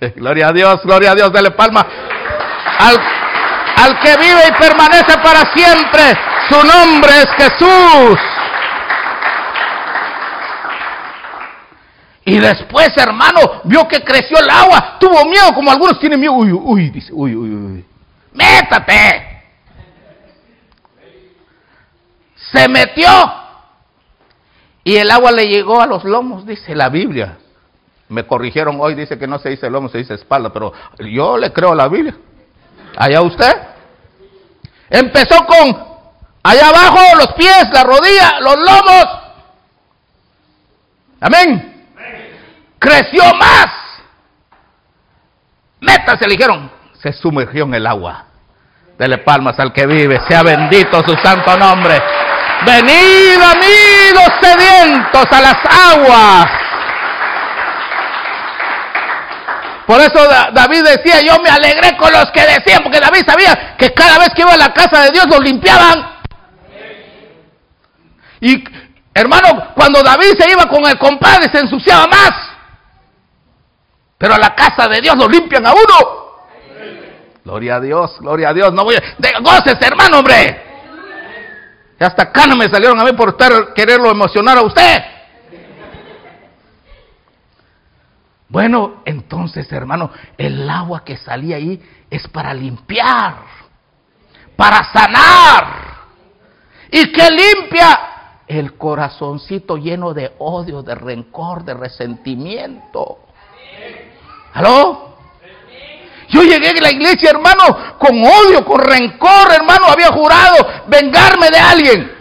gloria 0.15 0.47
a 0.47 0.51
Dios, 0.51 0.81
gloria 0.83 1.11
a 1.11 1.15
Dios, 1.15 1.31
dale 1.31 1.51
palma 1.51 1.85
al, 2.79 2.97
al 3.75 3.99
que 3.99 4.17
vive 4.17 4.41
y 4.47 4.51
permanece 4.59 5.19
para 5.19 5.53
siempre. 5.53 6.01
Su 6.49 6.65
nombre 6.65 7.11
es 7.11 7.27
Jesús. 7.37 8.19
Y 12.25 12.39
después, 12.39 12.89
hermano, 12.97 13.61
vio 13.65 13.87
que 13.87 14.03
creció 14.03 14.39
el 14.39 14.49
agua, 14.49 14.97
tuvo 14.99 15.25
miedo, 15.25 15.53
como 15.53 15.69
algunos 15.69 15.99
tienen 15.99 16.19
miedo. 16.19 16.33
Uy, 16.33 16.51
uy, 16.51 16.89
dice, 16.89 17.13
uy, 17.13 17.35
uy, 17.35 17.49
uy. 17.53 17.85
Métate. 18.33 19.43
Se 22.51 22.67
metió. 22.67 23.46
Y 24.87 24.95
el 24.95 25.11
agua 25.11 25.31
le 25.31 25.47
llegó 25.47 25.81
a 25.81 25.85
los 25.85 26.05
lomos, 26.05 26.45
dice 26.45 26.73
la 26.73 26.87
Biblia. 26.87 27.37
Me 28.07 28.25
corrigieron 28.25 28.77
hoy, 28.79 28.95
dice 28.95 29.19
que 29.19 29.27
no 29.27 29.37
se 29.37 29.49
dice 29.49 29.69
lomo, 29.69 29.89
se 29.89 29.97
dice 29.97 30.13
espalda, 30.13 30.51
pero 30.53 30.71
yo 30.99 31.37
le 31.37 31.51
creo 31.51 31.73
a 31.73 31.75
la 31.75 31.89
Biblia. 31.89 32.15
Allá 32.95 33.21
usted. 33.21 33.53
Empezó 34.89 35.45
con 35.45 35.77
allá 36.41 36.69
abajo 36.69 36.99
los 37.17 37.33
pies, 37.33 37.67
la 37.73 37.83
rodilla, 37.83 38.39
los 38.39 38.55
lomos. 38.55 39.05
Amén 41.19 41.73
creció 42.79 43.23
más. 43.35 43.67
Métase, 45.81 46.25
le 46.27 46.35
dijeron. 46.35 46.71
Se 47.01 47.13
sumergió 47.13 47.65
en 47.65 47.75
el 47.75 47.85
agua. 47.85 48.25
Dele 48.97 49.19
palmas 49.19 49.59
al 49.59 49.71
que 49.71 49.85
vive, 49.85 50.19
sea 50.27 50.41
bendito 50.41 51.03
su 51.05 51.13
santo 51.17 51.55
nombre. 51.57 52.01
Venid 52.67 53.41
amigos 53.41 54.29
sedientos 54.41 55.25
a 55.31 55.41
las 55.41 55.55
aguas. 55.93 56.45
Por 59.85 60.01
eso 60.01 60.27
David 60.51 60.83
decía, 60.83 61.21
yo 61.21 61.41
me 61.41 61.49
alegré 61.49 61.95
con 61.95 62.11
los 62.11 62.29
que 62.31 62.41
decían, 62.41 62.83
porque 62.83 62.99
David 62.99 63.23
sabía 63.25 63.77
que 63.77 63.93
cada 63.93 64.19
vez 64.19 64.31
que 64.35 64.41
iba 64.41 64.51
a 64.51 64.57
la 64.57 64.73
casa 64.73 65.03
de 65.03 65.11
Dios 65.11 65.27
los 65.27 65.39
limpiaban. 65.39 66.11
Y 68.41 68.65
hermano, 69.13 69.71
cuando 69.73 70.03
David 70.03 70.33
se 70.37 70.51
iba 70.51 70.65
con 70.65 70.85
el 70.85 70.99
compadre 70.99 71.49
se 71.49 71.59
ensuciaba 71.59 72.05
más. 72.07 72.31
Pero 74.17 74.33
a 74.33 74.39
la 74.39 74.53
casa 74.53 74.89
de 74.89 74.99
Dios 74.99 75.15
lo 75.15 75.29
limpian 75.29 75.65
a 75.65 75.71
uno. 75.71 76.27
Gloria 77.45 77.77
a 77.77 77.79
Dios, 77.79 78.17
gloria 78.19 78.49
a 78.49 78.53
Dios. 78.53 78.73
No 78.73 78.83
voy 78.83 78.95
a... 78.95 79.39
Goces, 79.39 79.77
hermano, 79.79 80.19
hombre. 80.19 80.66
Hasta 81.99 82.31
no 82.47 82.55
me 82.55 82.69
salieron 82.69 82.99
a 82.99 83.03
mí 83.03 83.13
por 83.13 83.29
estar, 83.29 83.73
quererlo 83.73 84.11
emocionar 84.11 84.57
a 84.57 84.61
usted. 84.61 85.03
Bueno, 88.49 89.01
entonces, 89.03 89.69
hermano, 89.71 90.11
el 90.37 90.69
agua 90.69 91.03
que 91.03 91.17
salía 91.17 91.57
ahí 91.57 91.81
es 92.09 92.27
para 92.27 92.53
limpiar, 92.53 93.35
para 94.55 94.83
sanar. 94.93 95.87
¿Y 96.91 97.11
que 97.11 97.29
limpia? 97.29 97.99
El 98.47 98.77
corazoncito 98.77 99.75
lleno 99.75 100.13
de 100.13 100.33
odio, 100.39 100.81
de 100.81 100.95
rencor, 100.95 101.65
de 101.65 101.73
resentimiento. 101.73 103.19
¿Aló? 104.53 105.16
Yo 106.29 106.43
llegué 106.43 106.69
a 106.69 106.81
la 106.81 106.91
iglesia, 106.91 107.29
hermano, 107.29 107.97
con 107.97 108.21
odio, 108.23 108.65
con 108.65 108.79
rencor, 108.81 109.51
hermano, 109.53 109.87
había 109.87 110.11
jurado 110.11 110.55
vengarme 110.87 111.49
de 111.49 111.57
alguien. 111.57 112.17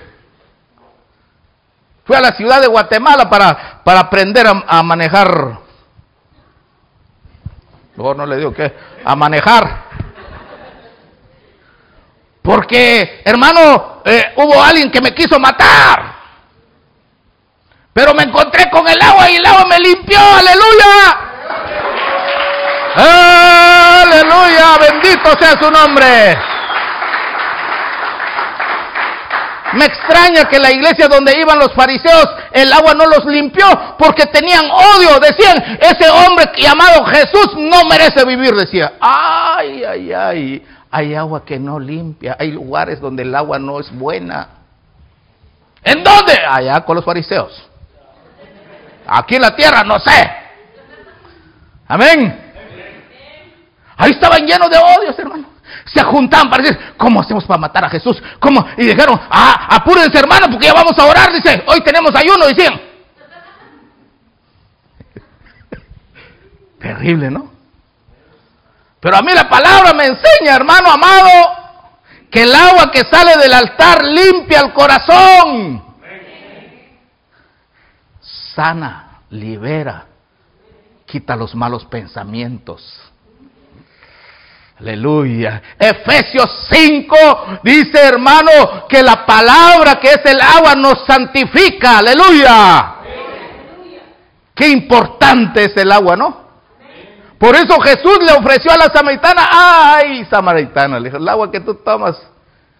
Fui 2.04 2.14
a 2.14 2.20
la 2.20 2.32
ciudad 2.32 2.60
de 2.60 2.68
Guatemala 2.68 3.28
para, 3.28 3.82
para 3.82 4.00
aprender 4.00 4.46
a, 4.46 4.82
manejar. 4.84 5.58
Luego 7.96 8.14
no 8.14 8.26
le 8.26 8.36
digo 8.36 8.52
que, 8.52 8.72
a 9.04 9.16
manejar. 9.16 9.86
Porque, 12.42 13.22
hermano, 13.24 14.02
eh, 14.04 14.34
hubo 14.36 14.62
alguien 14.62 14.88
que 14.88 15.00
me 15.00 15.12
quiso 15.12 15.40
matar. 15.40 16.14
Pero 17.92 18.14
me 18.14 18.22
encontré 18.22 18.70
con 18.70 18.86
el 18.86 19.02
agua 19.02 19.28
y 19.28 19.36
el 19.36 19.46
agua 19.46 19.64
me 19.68 19.78
limpió, 19.80 20.20
aleluya. 20.20 21.26
Aleluya, 24.16 24.78
bendito 24.80 25.30
sea 25.38 25.60
su 25.60 25.70
nombre. 25.70 26.38
Me 29.74 29.84
extraña 29.84 30.44
que 30.44 30.58
la 30.58 30.70
iglesia 30.70 31.06
donde 31.06 31.38
iban 31.38 31.58
los 31.58 31.74
fariseos, 31.74 32.26
el 32.52 32.72
agua 32.72 32.94
no 32.94 33.04
los 33.06 33.26
limpió 33.26 33.66
porque 33.98 34.24
tenían 34.26 34.64
odio. 34.70 35.20
Decían, 35.20 35.78
ese 35.80 36.08
hombre 36.08 36.50
llamado 36.56 37.04
Jesús 37.04 37.56
no 37.56 37.84
merece 37.84 38.24
vivir, 38.24 38.54
decía. 38.54 38.94
Ay, 39.00 39.84
ay, 39.84 40.12
ay, 40.14 40.66
hay 40.90 41.14
agua 41.14 41.44
que 41.44 41.58
no 41.58 41.78
limpia. 41.78 42.36
Hay 42.38 42.52
lugares 42.52 43.00
donde 43.00 43.22
el 43.22 43.34
agua 43.34 43.58
no 43.58 43.80
es 43.80 43.90
buena. 43.92 44.48
¿En 45.84 46.02
dónde? 46.02 46.32
Allá 46.48 46.80
con 46.80 46.96
los 46.96 47.04
fariseos. 47.04 47.68
Aquí 49.06 49.36
en 49.36 49.42
la 49.42 49.54
tierra, 49.54 49.82
no 49.84 49.98
sé. 49.98 50.30
Amén. 51.86 52.45
Ahí 53.96 54.12
estaban 54.12 54.46
llenos 54.46 54.70
de 54.70 54.76
odios, 54.76 55.18
hermano. 55.18 55.48
Se 55.86 56.02
juntaban 56.02 56.50
para 56.50 56.62
decir, 56.62 56.78
¿cómo 56.96 57.20
hacemos 57.20 57.44
para 57.44 57.58
matar 57.58 57.84
a 57.84 57.90
Jesús? 57.90 58.22
¿Cómo? 58.38 58.64
Y 58.76 58.86
dijeron, 58.86 59.20
ah, 59.30 59.66
apúrense, 59.70 60.18
hermano, 60.18 60.48
porque 60.50 60.66
ya 60.66 60.74
vamos 60.74 60.98
a 60.98 61.06
orar, 61.06 61.32
dice. 61.32 61.64
Hoy 61.66 61.80
tenemos 61.80 62.14
ayuno, 62.14 62.46
decían. 62.46 62.74
Terrible, 66.80 67.30
¿no? 67.30 67.50
Pero 69.00 69.16
a 69.16 69.22
mí 69.22 69.32
la 69.32 69.48
palabra 69.48 69.94
me 69.94 70.06
enseña, 70.06 70.56
hermano 70.56 70.90
amado, 70.90 71.30
que 72.30 72.42
el 72.42 72.54
agua 72.54 72.90
que 72.90 73.04
sale 73.04 73.36
del 73.36 73.54
altar 73.54 74.04
limpia 74.04 74.60
el 74.60 74.72
corazón. 74.72 75.84
Sana, 78.54 79.20
libera, 79.30 80.06
quita 81.06 81.36
los 81.36 81.54
malos 81.54 81.84
pensamientos 81.86 83.06
Aleluya. 84.78 85.62
Efesios 85.78 86.66
5 86.70 87.60
dice, 87.62 87.98
hermano, 87.98 88.86
que 88.88 89.02
la 89.02 89.24
palabra 89.24 89.98
que 90.00 90.08
es 90.08 90.24
el 90.26 90.40
agua 90.40 90.74
nos 90.74 91.04
santifica. 91.06 91.98
Aleluya. 91.98 92.94
Qué 94.54 94.68
importante 94.68 95.64
es 95.64 95.76
el 95.76 95.90
agua, 95.90 96.16
¿no? 96.16 96.46
Por 97.38 97.54
eso 97.54 97.78
Jesús 97.80 98.18
le 98.20 98.32
ofreció 98.32 98.72
a 98.72 98.76
la 98.78 98.86
samaritana, 98.86 99.48
ay, 99.50 100.24
samaritana, 100.24 100.98
le 100.98 101.10
dijo, 101.10 101.18
el 101.18 101.28
agua 101.28 101.50
que 101.50 101.60
tú 101.60 101.74
tomas 101.74 102.16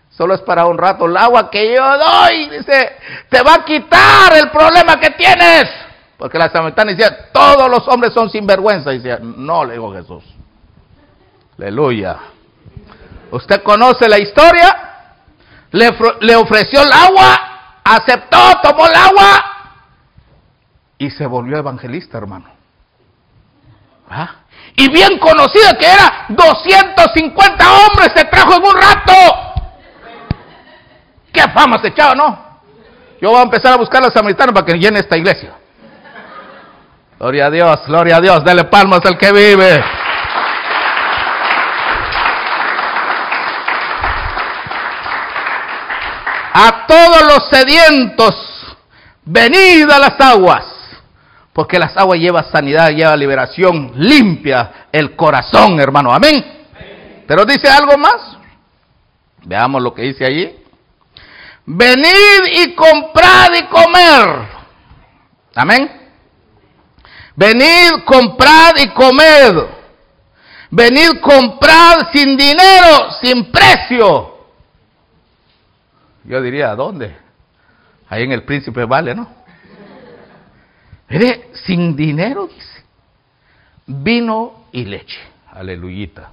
solo 0.09 0.35
es 0.35 0.41
para 0.41 0.65
un 0.65 0.79
rato, 0.79 1.05
el 1.05 1.17
agua 1.17 1.51
que 1.51 1.75
yo 1.75 1.83
doy, 1.99 2.49
dice, 2.49 2.93
te 3.29 3.43
va 3.43 3.57
a 3.57 3.65
quitar 3.67 4.35
el 4.35 4.51
problema 4.51 4.99
que 4.99 5.11
tienes. 5.11 5.65
Porque 6.17 6.39
la 6.39 6.49
samaritana 6.49 6.93
decía, 6.93 7.31
todos 7.31 7.69
los 7.69 7.87
hombres 7.89 8.15
son 8.15 8.31
sinvergüenza. 8.31 8.93
Y 8.95 8.99
decía, 8.99 9.19
no, 9.21 9.65
le 9.67 9.75
dijo 9.75 9.93
Jesús. 9.93 10.25
Aleluya. 11.59 12.19
Usted 13.31 13.63
conoce 13.63 14.09
la 14.09 14.19
historia. 14.19 14.83
Le, 15.73 16.37
ofreció 16.37 16.83
el 16.83 16.93
agua, 16.93 17.81
aceptó, 17.85 18.39
tomó 18.63 18.87
el 18.87 18.95
agua 18.95 19.57
y 20.97 21.11
se 21.11 21.27
volvió 21.27 21.59
evangelista, 21.59 22.17
hermano. 22.17 22.47
¿Ah? 24.09 24.37
Y 24.77 24.91
bien 24.91 25.19
conocida 25.19 25.77
que 25.77 25.87
era, 25.87 26.27
250 26.29 27.73
hombres 27.73 28.13
se 28.15 28.25
trajo 28.25 28.55
en 28.55 28.65
un 28.65 28.75
rato. 28.75 29.13
Qué 31.33 31.43
fama 31.51 31.79
se 31.83 31.89
echaba, 31.89 32.15
¿no? 32.15 32.47
Yo 33.21 33.31
voy 33.31 33.41
a 33.41 33.43
empezar 33.43 33.73
a 33.75 33.77
buscar 33.77 34.01
a 34.03 34.07
los 34.07 34.15
samaritanos 34.15 34.55
para 34.55 34.65
que 34.65 34.79
llene 34.79 35.01
esta 35.01 35.17
iglesia. 35.17 35.55
Gloria 37.19 37.47
a 37.47 37.51
Dios, 37.51 37.87
gloria 37.87 38.17
a 38.17 38.21
Dios, 38.21 38.45
dale 38.45 38.65
palmas 38.65 39.01
al 39.05 39.19
que 39.19 39.33
vive. 39.33 39.85
a 46.59 46.87
todos 46.87 47.23
sedientos, 47.51 48.35
venid 49.25 49.91
a 49.91 49.99
las 49.99 50.21
aguas, 50.21 50.65
porque 51.53 51.79
las 51.79 51.97
aguas 51.97 52.19
llevan 52.19 52.51
sanidad, 52.51 52.91
lleva 52.91 53.17
liberación, 53.17 53.93
limpia 53.97 54.89
el 54.93 55.17
corazón, 55.17 55.81
hermano. 55.81 56.13
Amén. 56.13 56.45
Pero 57.27 57.45
dice 57.45 57.69
algo 57.69 57.97
más. 57.99 58.37
Veamos 59.45 59.83
lo 59.83 59.95
que 59.95 60.03
dice 60.03 60.25
allí. 60.25 60.55
Venid 61.65 62.47
y 62.53 62.75
comprad 62.75 63.55
y 63.55 63.65
comer. 63.65 64.49
Amén. 65.55 65.91
Venid, 67.35 68.05
comprad 68.05 68.77
y 68.77 68.89
comed. 68.89 69.67
Venid, 70.71 71.21
comprad 71.21 72.11
sin 72.13 72.37
dinero, 72.37 73.11
sin 73.23 73.51
precio. 73.51 74.37
Yo 76.25 76.43
diría, 76.43 76.71
¿a 76.71 76.75
dónde? 76.75 77.17
Ahí 78.09 78.23
en 78.23 78.33
el 78.33 78.45
Príncipe 78.45 78.85
Vale, 78.85 79.15
¿no? 79.15 79.29
Mire, 81.09 81.51
sin 81.55 81.97
dinero, 81.97 82.47
dice. 82.47 82.85
Vino 83.87 84.67
y 84.73 84.85
leche. 84.85 85.21
Aleluyita. 85.53 86.31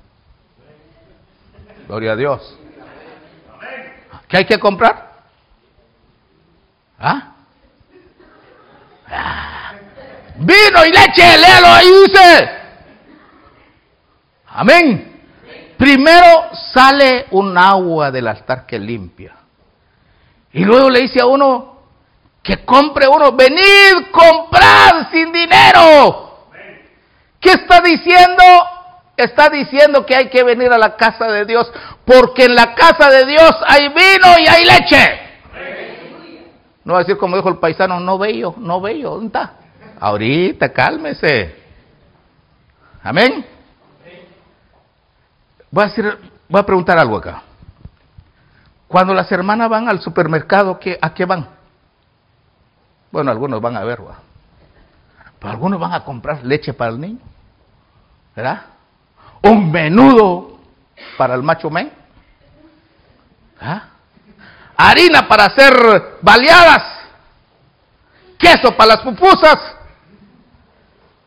Gloria 1.87 2.13
a 2.13 2.15
Dios. 2.15 2.57
¿Qué 4.27 4.37
hay 4.37 4.45
que 4.45 4.57
comprar? 4.57 5.13
¿Ah? 6.99 7.35
ah. 9.07 9.73
Vino 10.37 10.85
y 10.85 10.91
leche, 10.91 11.37
léalo 11.37 11.67
ahí 11.67 11.87
dice. 12.07 12.49
Amén. 14.47 15.21
Primero 15.77 16.49
sale 16.73 17.27
un 17.31 17.57
agua 17.57 18.09
del 18.09 18.27
altar 18.27 18.65
que 18.65 18.79
limpia. 18.79 19.42
Y 20.53 20.63
luego 20.63 20.89
le 20.89 21.01
dice 21.01 21.19
a 21.19 21.25
uno 21.25 21.73
que 22.43 22.63
compre 22.65 23.07
uno, 23.07 23.31
venid, 23.31 24.11
comprad 24.11 25.09
sin 25.11 25.31
dinero. 25.31 26.47
¿Qué 27.39 27.51
está 27.51 27.81
diciendo? 27.81 28.43
Está 29.17 29.49
diciendo 29.49 30.05
que 30.05 30.15
hay 30.15 30.29
que 30.29 30.43
venir 30.43 30.71
a 30.71 30.77
la 30.77 30.95
casa 30.95 31.27
de 31.27 31.45
Dios, 31.45 31.71
porque 32.05 32.45
en 32.45 32.55
la 32.55 32.75
casa 32.75 33.09
de 33.09 33.25
Dios 33.25 33.51
hay 33.67 33.89
vino 33.89 34.39
y 34.39 34.47
hay 34.47 34.65
leche. 34.65 35.19
No 36.83 36.93
va 36.93 36.99
a 36.99 37.03
decir 37.03 37.17
como 37.17 37.35
dijo 37.37 37.49
el 37.49 37.57
paisano, 37.57 37.99
no 37.99 38.17
veo, 38.17 38.55
no 38.57 38.81
veo, 38.81 39.11
¿dónde 39.11 39.27
está? 39.27 39.53
Ahorita, 39.99 40.73
cálmese. 40.73 41.55
Amén. 43.03 43.45
Voy 45.71 45.83
a, 45.83 45.87
decir, 45.87 46.17
voy 46.47 46.59
a 46.61 46.65
preguntar 46.65 46.99
algo 46.99 47.17
acá. 47.17 47.43
Cuando 48.93 49.15
las 49.15 49.31
hermanas 49.31 49.71
van 49.71 49.89
al 49.89 50.01
supermercado, 50.01 50.77
¿qué, 50.77 50.99
¿a 51.01 51.15
qué 51.15 51.25
van? 51.25 51.47
Bueno, 53.11 53.31
algunos 53.31 53.59
van 53.59 53.75
a 53.75 53.83
ver, 53.83 53.99
pero 55.39 55.51
algunos 55.51 55.79
van 55.79 55.93
a 55.93 56.03
comprar 56.03 56.43
leche 56.45 56.75
para 56.75 56.91
el 56.91 57.01
niño, 57.01 57.17
¿verdad? 58.35 58.67
Un 59.41 59.71
menudo 59.71 60.59
para 61.17 61.33
el 61.33 61.41
macho 61.41 61.71
men, 61.71 61.91
¿Ah? 63.59 63.85
harina 64.77 65.27
para 65.27 65.45
hacer 65.45 66.19
baleadas, 66.21 66.83
queso 68.37 68.77
para 68.77 68.89
las 68.89 68.99
pupusas 68.99 69.75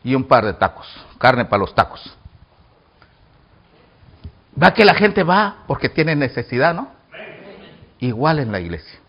y 0.05 0.15
un 0.15 0.23
par 0.23 0.45
de 0.45 0.53
tacos, 0.53 0.87
carne 1.17 1.43
para 1.43 1.59
los 1.59 1.75
tacos. 1.75 2.15
Va 4.63 4.73
que 4.73 4.85
la 4.85 4.93
gente 4.93 5.21
va 5.23 5.65
porque 5.67 5.89
tiene 5.89 6.15
necesidad, 6.15 6.73
¿no? 6.73 6.95
Igual 7.99 8.39
en 8.39 8.51
la 8.51 8.59
iglesia. 8.59 8.99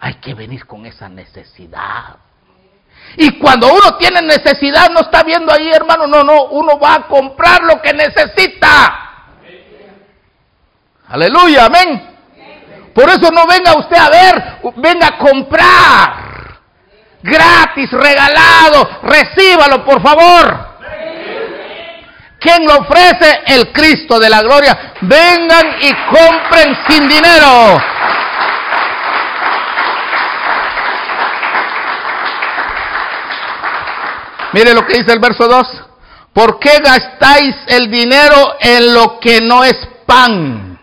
Hay 0.00 0.14
que 0.14 0.34
venir 0.34 0.66
con 0.66 0.86
esa 0.86 1.08
necesidad. 1.08 2.16
Y 3.16 3.38
cuando 3.38 3.72
uno 3.72 3.96
tiene 3.96 4.22
necesidad, 4.22 4.90
no 4.90 5.00
está 5.00 5.22
viendo 5.22 5.52
ahí, 5.52 5.70
hermano, 5.70 6.06
no, 6.06 6.22
no, 6.24 6.44
uno 6.46 6.78
va 6.78 6.94
a 6.94 7.06
comprar 7.06 7.62
lo 7.62 7.80
que 7.80 7.92
necesita. 7.92 9.00
Aleluya, 11.08 11.66
amén. 11.66 12.10
Por 12.94 13.08
eso 13.08 13.30
no 13.30 13.46
venga 13.46 13.76
usted 13.76 13.96
a 13.96 14.10
ver, 14.10 14.44
venga 14.76 15.08
a 15.08 15.18
comprar. 15.18 16.24
Gratis, 17.22 17.90
regalado, 17.90 18.88
recíbalo, 19.02 19.84
por 19.84 20.00
favor. 20.00 20.73
¿Quién 22.44 22.66
lo 22.66 22.76
ofrece? 22.76 23.42
El 23.46 23.72
Cristo 23.72 24.18
de 24.18 24.28
la 24.28 24.42
gloria. 24.42 24.92
Vengan 25.00 25.76
y 25.80 25.94
compren 26.14 26.76
sin 26.86 27.08
dinero. 27.08 27.82
Mire 34.52 34.74
lo 34.74 34.86
que 34.86 34.98
dice 34.98 35.10
el 35.10 35.20
verso 35.20 35.48
2. 35.48 35.84
¿Por 36.34 36.58
qué 36.58 36.80
gastáis 36.84 37.56
el 37.66 37.90
dinero 37.90 38.56
en 38.60 38.92
lo 38.92 39.18
que 39.20 39.40
no 39.40 39.64
es 39.64 39.78
pan? 40.04 40.73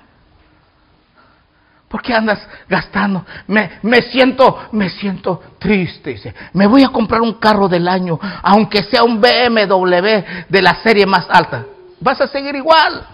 ¿Por 1.92 2.02
qué 2.02 2.14
andas 2.14 2.40
gastando? 2.70 3.26
Me, 3.48 3.80
me, 3.82 4.02
siento, 4.02 4.70
me 4.72 4.90
siento 4.90 5.42
triste. 5.60 6.12
Dice, 6.12 6.34
me 6.54 6.66
voy 6.66 6.84
a 6.84 6.90
comprar 6.90 7.20
un 7.20 7.34
carro 7.34 7.68
del 7.68 7.86
año, 7.86 8.18
aunque 8.42 8.84
sea 8.84 9.04
un 9.04 9.20
BMW 9.20 10.24
de 10.48 10.62
la 10.62 10.76
serie 10.82 11.06
más 11.06 11.28
alta. 11.30 11.66
Vas 12.00 12.22
a 12.22 12.28
seguir 12.28 12.56
igual. 12.56 13.06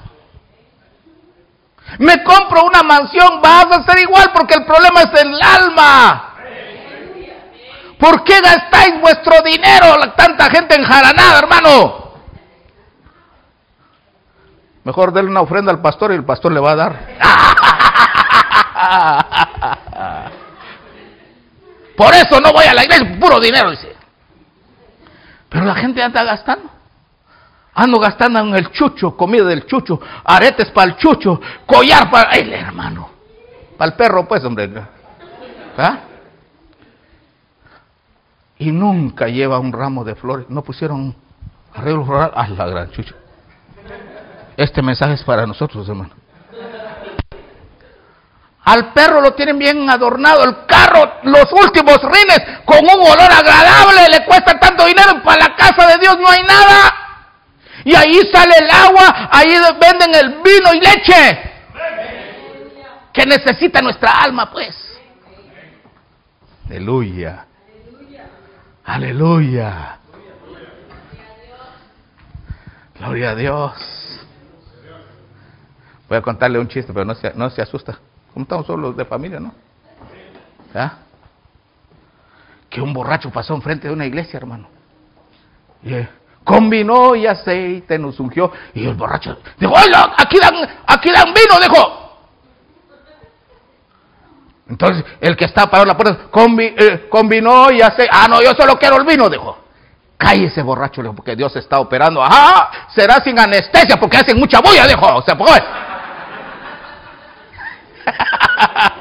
Me 1.98 2.24
compro 2.24 2.66
una 2.66 2.84
mansión, 2.84 3.42
vas 3.42 3.66
a 3.66 3.84
ser 3.84 4.00
igual 4.00 4.30
porque 4.32 4.54
el 4.54 4.66
problema 4.66 5.02
es 5.02 5.22
el 5.22 5.42
alma. 5.42 6.36
¿Por 8.00 8.24
qué 8.24 8.40
gastáis 8.40 9.02
vuestro 9.02 9.42
dinero? 9.44 9.96
Tanta 10.16 10.52
gente 10.52 10.76
enjaranada, 10.76 11.40
hermano. 11.40 12.08
Mejor 14.84 15.12
denle 15.12 15.32
una 15.32 15.42
ofrenda 15.42 15.72
al 15.72 15.82
pastor 15.82 16.12
y 16.12 16.16
el 16.16 16.24
pastor 16.24 16.52
le 16.52 16.60
va 16.60 16.72
a 16.74 16.76
dar. 16.76 17.08
Por 21.98 22.14
eso 22.14 22.40
no 22.40 22.54
voy 22.54 22.66
a 22.66 22.74
la 22.74 22.84
iglesia, 22.84 23.18
puro 23.20 23.40
dinero, 23.40 23.72
dice. 23.72 23.96
Pero 25.50 25.66
la 25.66 25.76
gente 25.76 26.02
anda 26.02 26.24
gastando. 26.24 26.70
Ando 27.74 28.00
gastando 28.00 28.40
en 28.40 28.56
el 28.56 28.72
chucho, 28.72 29.16
comida 29.16 29.46
del 29.46 29.66
chucho, 29.66 30.00
aretes 30.24 30.72
para 30.72 30.92
el 30.92 30.98
chucho, 30.98 31.40
collar 31.66 32.10
para 32.10 32.32
el 32.32 32.52
hermano. 32.52 33.10
Para 33.78 33.92
el 33.92 33.98
perro, 33.98 34.28
pues, 34.28 34.44
hombre. 34.44 34.72
¿Ah? 35.78 36.00
Y 38.60 38.72
nunca 38.72 39.28
lleva 39.28 39.60
un 39.60 39.72
ramo 39.72 40.04
de 40.04 40.16
flores. 40.16 40.50
No 40.50 40.64
pusieron 40.64 41.16
arreglo 41.74 42.06
floral. 42.06 42.32
a 42.34 42.48
la 42.48 42.66
gran 42.66 42.92
chucho! 42.92 43.16
Este 44.56 44.82
mensaje 44.82 45.14
es 45.14 45.24
para 45.24 45.46
nosotros, 45.46 45.88
hermano. 45.88 46.12
Al 48.68 48.92
perro 48.92 49.22
lo 49.22 49.34
tienen 49.34 49.58
bien 49.58 49.90
adornado, 49.90 50.44
el 50.44 50.66
carro, 50.66 51.22
los 51.24 51.50
últimos 51.54 52.02
rines, 52.02 52.42
con 52.66 52.80
un 52.80 53.00
olor 53.00 53.32
agradable, 53.32 54.10
le 54.12 54.26
cuesta 54.26 54.60
tanto 54.60 54.86
dinero, 54.86 55.24
para 55.24 55.48
la 55.48 55.56
casa 55.56 55.88
de 55.88 55.98
Dios 56.00 56.18
no 56.20 56.30
hay 56.30 56.44
nada. 56.44 56.94
Y 57.86 57.96
ahí 57.96 58.30
sale 58.30 58.56
el 58.60 58.70
agua, 58.70 59.30
ahí 59.32 59.56
venden 59.80 60.16
el 60.16 60.42
vino 60.44 60.74
y 60.74 60.82
leche. 60.82 61.52
Que 63.14 63.26
necesita 63.26 63.82
nuestra 63.82 64.12
alma, 64.12 64.52
pues. 64.52 64.76
Aleluya. 66.66 67.46
Aleluya. 68.84 70.00
Gloria 73.00 73.30
a 73.30 73.36
Dios. 73.36 73.72
Voy 76.10 76.18
a 76.18 76.22
contarle 76.22 76.60
un 76.60 76.68
chiste, 76.68 76.92
pero 76.92 77.06
no 77.06 77.16
se, 77.16 77.34
no 77.34 77.50
se 77.50 77.62
asusta. 77.62 77.98
Estamos 78.42 78.66
solos 78.66 78.96
de 78.96 79.06
familia, 79.06 79.40
¿no? 79.40 79.54
¿Ah? 80.74 80.98
Que 82.70 82.82
un 82.82 82.94
borracho 82.94 83.32
pasó 83.32 83.56
enfrente 83.56 83.88
de 83.88 83.94
una 83.94 84.06
iglesia, 84.06 84.38
hermano. 84.38 84.68
Y 85.84 85.94
combinó 86.44 87.16
y 87.16 87.28
aceite, 87.28 88.00
nos 88.00 88.20
ungió. 88.20 88.52
Y 88.74 88.86
el 88.86 88.96
borracho 88.96 89.38
dijo, 89.60 89.74
aquí 89.76 90.38
dan, 90.40 90.54
aquí 90.86 91.12
dan 91.12 91.34
vino, 91.34 91.60
dijo. 91.62 92.08
Entonces, 94.70 95.06
el 95.22 95.36
que 95.36 95.46
está 95.46 95.68
para 95.68 95.86
la 95.86 95.96
puerta, 95.96 96.28
eh, 96.60 97.08
combinó 97.10 97.72
y 97.72 97.82
aceite. 97.82 98.10
Ah, 98.12 98.28
no, 98.30 98.42
yo 98.42 98.52
solo 98.54 98.78
quiero 98.78 98.98
el 98.98 99.06
vino, 99.06 99.30
dijo. 99.30 99.58
Cállese 100.18 100.62
borracho, 100.62 101.02
dijo, 101.02 101.16
porque 101.16 101.36
Dios 101.36 101.56
está 101.56 101.80
operando. 101.80 102.22
Ah, 102.24 102.88
será 102.94 103.22
sin 103.24 103.38
anestesia 103.40 103.98
porque 103.98 104.18
hacen 104.18 104.38
mucha 104.38 104.60
bulla, 104.60 104.88
dijo. 104.88 105.06
O 105.16 105.22
sea, 105.22 105.38
pues, 105.38 105.62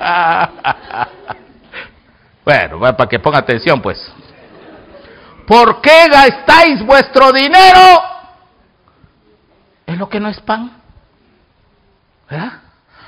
bueno, 2.44 2.78
para 2.78 3.08
que 3.08 3.18
ponga 3.18 3.38
atención, 3.38 3.80
pues. 3.80 4.12
¿Por 5.46 5.80
qué 5.80 6.08
gastáis 6.10 6.84
vuestro 6.84 7.32
dinero 7.32 8.02
en 9.86 9.98
lo 9.98 10.08
que 10.08 10.20
no 10.20 10.28
es 10.28 10.40
pan? 10.40 10.82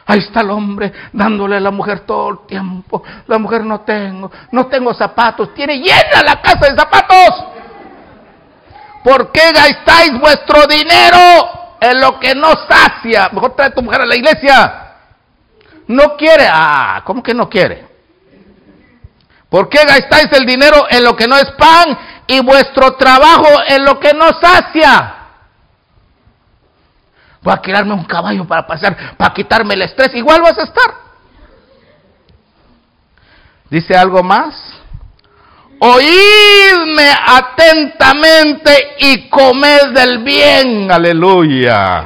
Ahí 0.07 0.21
está 0.21 0.41
el 0.41 0.51
hombre 0.51 0.93
dándole 1.13 1.57
a 1.57 1.61
la 1.61 1.71
mujer 1.71 2.01
todo 2.01 2.31
el 2.31 2.47
tiempo. 2.47 3.03
La 3.27 3.39
mujer 3.39 3.65
no 3.65 3.81
tengo, 3.81 4.31
no 4.53 4.67
tengo 4.67 4.95
zapatos. 4.95 5.53
Tiene 5.55 5.79
llena 5.79 6.23
la 6.25 6.41
casa 6.41 6.71
de 6.71 6.77
zapatos. 6.77 7.45
¿Por 9.05 9.31
qué 9.33 9.53
gastáis 9.53 10.19
vuestro 10.19 10.67
dinero 10.67 11.77
en 11.81 12.01
lo 12.01 12.19
que 12.19 12.35
no 12.35 12.53
sacia? 12.69 13.29
Mejor 13.33 13.55
trae 13.55 13.69
a 13.69 13.75
tu 13.75 13.83
mujer 13.83 14.01
a 14.01 14.07
la 14.07 14.17
iglesia. 14.17 14.88
No 15.89 16.17
quiere. 16.17 16.47
Ah, 16.51 17.03
¿cómo 17.05 17.23
que 17.23 17.35
no 17.35 17.49
quiere? 17.49 17.87
¿Por 19.49 19.69
qué 19.69 19.79
gastáis 19.85 20.31
el 20.33 20.45
dinero 20.45 20.87
en 20.91 21.03
lo 21.03 21.17
que 21.17 21.27
no 21.27 21.37
es 21.37 21.51
pan 21.53 21.99
y 22.29 22.41
vuestro 22.41 22.95
trabajo 22.95 23.49
en 23.67 23.85
lo 23.85 23.99
que 23.99 24.13
no 24.13 24.29
sacia. 24.39 25.15
Voy 27.41 27.55
a 27.55 27.63
crearme 27.63 27.95
un 27.95 28.05
caballo 28.05 28.47
para 28.47 28.67
pasar, 28.67 29.17
para 29.17 29.33
quitarme 29.33 29.75
el 29.75 29.83
estrés. 29.83 30.15
Igual 30.15 30.43
vas 30.43 30.59
a 30.59 30.65
estar. 30.65 30.95
Dice 33.71 33.97
algo 33.97 34.23
más. 34.23 34.55
Oídme 35.81 37.11
atentamente 37.27 38.97
y 38.99 39.29
comed 39.31 39.93
del 39.95 40.19
bien. 40.19 40.91
Aleluya. 40.91 42.05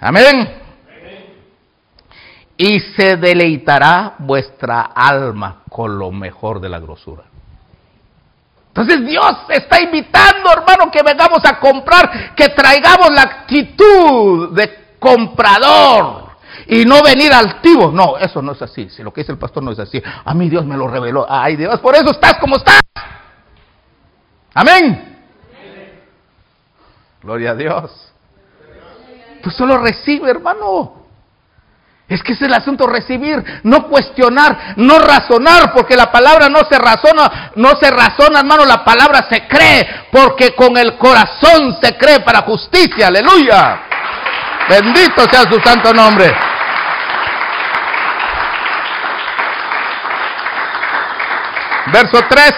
Amén. 0.00 0.63
Y 2.56 2.78
se 2.80 3.16
deleitará 3.16 4.14
vuestra 4.18 4.82
alma 4.82 5.62
con 5.68 5.98
lo 5.98 6.12
mejor 6.12 6.60
de 6.60 6.68
la 6.68 6.78
grosura. 6.78 7.24
Entonces 8.68 9.06
Dios 9.06 9.36
está 9.50 9.80
invitando, 9.80 10.50
hermano, 10.50 10.90
que 10.90 11.02
vengamos 11.02 11.38
a 11.44 11.60
comprar, 11.60 12.34
que 12.34 12.48
traigamos 12.48 13.10
la 13.10 13.22
actitud 13.22 14.52
de 14.52 14.96
comprador 14.98 16.24
y 16.66 16.84
no 16.84 17.02
venir 17.02 17.32
altivo. 17.32 17.92
No, 17.92 18.16
eso 18.18 18.42
no 18.42 18.52
es 18.52 18.62
así. 18.62 18.88
Si 18.90 19.02
lo 19.02 19.12
que 19.12 19.20
dice 19.20 19.32
el 19.32 19.38
pastor 19.38 19.62
no 19.62 19.70
es 19.70 19.78
así, 19.78 20.02
a 20.24 20.34
mí 20.34 20.48
Dios 20.48 20.64
me 20.64 20.76
lo 20.76 20.88
reveló. 20.88 21.24
Ay 21.28 21.54
Dios, 21.54 21.78
por 21.78 21.94
eso 21.94 22.10
estás 22.10 22.38
como 22.38 22.56
estás. 22.56 22.80
Amén. 24.54 25.18
Gloria 27.22 27.52
a 27.52 27.54
Dios. 27.54 28.12
Tú 29.42 29.50
solo 29.50 29.78
recibe, 29.78 30.30
hermano. 30.30 31.03
Es 32.14 32.22
que 32.22 32.34
es 32.34 32.42
el 32.42 32.54
asunto 32.54 32.86
recibir, 32.86 33.42
no 33.64 33.88
cuestionar, 33.88 34.74
no 34.76 35.00
razonar, 35.00 35.72
porque 35.74 35.96
la 35.96 36.12
palabra 36.12 36.48
no 36.48 36.60
se 36.60 36.78
razona, 36.78 37.50
no 37.56 37.70
se 37.70 37.90
razona, 37.90 38.38
hermano, 38.38 38.64
la 38.64 38.84
palabra 38.84 39.26
se 39.28 39.48
cree, 39.48 40.04
porque 40.12 40.54
con 40.54 40.76
el 40.76 40.96
corazón 40.96 41.76
se 41.82 41.96
cree 41.96 42.20
para 42.20 42.42
justicia, 42.42 43.08
aleluya. 43.08 43.80
Bendito 44.68 45.24
sea 45.28 45.42
su 45.50 45.58
santo 45.58 45.92
nombre. 45.92 46.32
Verso 51.92 52.20
3. 52.28 52.54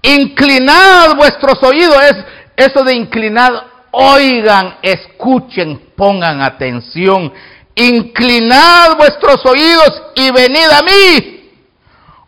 Inclinad 0.00 1.16
vuestros 1.16 1.62
oídos, 1.64 2.02
es 2.02 2.24
eso 2.56 2.82
de 2.82 2.94
inclinad, 2.94 3.52
oigan, 3.90 4.76
escuchen, 4.80 5.92
pongan 5.94 6.40
atención 6.40 7.30
inclinad 7.78 8.96
vuestros 8.96 9.44
oídos 9.46 10.02
y 10.14 10.30
venid 10.30 10.68
a 10.70 10.82
mí, 10.82 11.50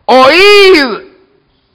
oíd 0.05 1.11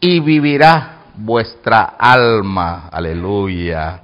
y 0.01 0.21
vivirá 0.21 0.99
vuestra 1.15 1.95
alma. 1.99 2.89
Aleluya. 2.93 4.03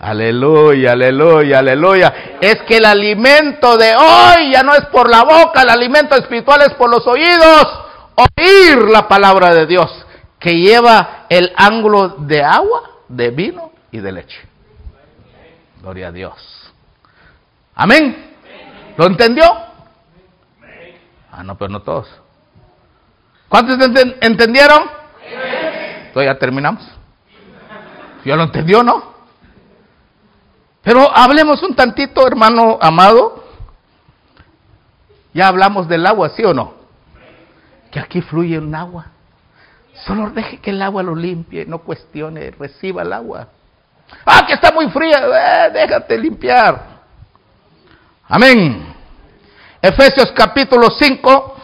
Aleluya, 0.00 0.92
aleluya, 0.92 1.60
aleluya. 1.60 2.14
Es 2.40 2.62
que 2.62 2.78
el 2.78 2.84
alimento 2.84 3.76
de 3.76 3.94
hoy 3.94 4.52
ya 4.52 4.64
no 4.64 4.74
es 4.74 4.86
por 4.86 5.08
la 5.08 5.22
boca, 5.22 5.62
el 5.62 5.70
alimento 5.70 6.16
espiritual 6.16 6.62
es 6.62 6.74
por 6.74 6.90
los 6.90 7.06
oídos. 7.06 7.66
Oír 8.16 8.78
la 8.88 9.06
palabra 9.06 9.54
de 9.54 9.66
Dios 9.66 9.90
que 10.40 10.54
lleva 10.54 11.26
el 11.28 11.52
ángulo 11.56 12.16
de 12.18 12.42
agua, 12.42 12.82
de 13.08 13.30
vino 13.30 13.70
y 13.92 13.98
de 14.00 14.10
leche. 14.10 14.40
Gloria 15.80 16.08
a 16.08 16.12
Dios. 16.12 16.72
Amén. 17.76 18.31
¿Lo 18.96 19.06
entendió? 19.06 19.44
Ah, 21.30 21.42
no, 21.42 21.56
pero 21.56 21.70
no 21.70 21.80
todos. 21.80 22.08
¿Cuántos 23.48 23.78
entendieron? 24.20 24.82
Entonces 26.06 26.32
ya 26.32 26.38
terminamos. 26.38 26.86
¿Ya 28.24 28.36
lo 28.36 28.44
entendió, 28.44 28.82
no? 28.82 29.12
Pero 30.82 31.14
hablemos 31.14 31.62
un 31.62 31.74
tantito, 31.74 32.26
hermano 32.26 32.78
amado. 32.80 33.44
Ya 35.32 35.48
hablamos 35.48 35.88
del 35.88 36.06
agua, 36.06 36.30
¿sí 36.30 36.44
o 36.44 36.52
no? 36.52 36.74
Que 37.90 38.00
aquí 38.00 38.20
fluye 38.20 38.58
un 38.58 38.74
agua. 38.74 39.06
Solo 40.06 40.30
deje 40.30 40.58
que 40.58 40.70
el 40.70 40.82
agua 40.82 41.02
lo 41.02 41.14
limpie, 41.14 41.64
no 41.66 41.78
cuestione, 41.78 42.50
reciba 42.50 43.02
el 43.02 43.12
agua. 43.12 43.48
Ah, 44.26 44.44
que 44.46 44.54
está 44.54 44.72
muy 44.72 44.90
fría, 44.90 45.18
eh, 45.18 45.70
déjate 45.72 46.18
limpiar. 46.18 46.91
Amén. 48.34 48.94
Efesios 49.82 50.32
capítulo 50.32 50.88
5. 50.88 51.56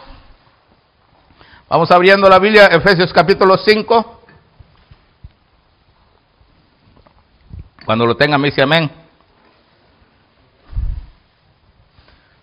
Vamos 1.67 1.89
abriendo 1.89 2.29
la 2.29 2.37
Biblia, 2.37 2.67
Efesios 2.67 3.11
capítulo 3.11 3.57
5. 3.57 4.21
Cuando 7.85 8.05
lo 8.05 8.15
tenga 8.15 8.37
me 8.37 8.49
dice 8.49 8.61
amén. 8.61 8.91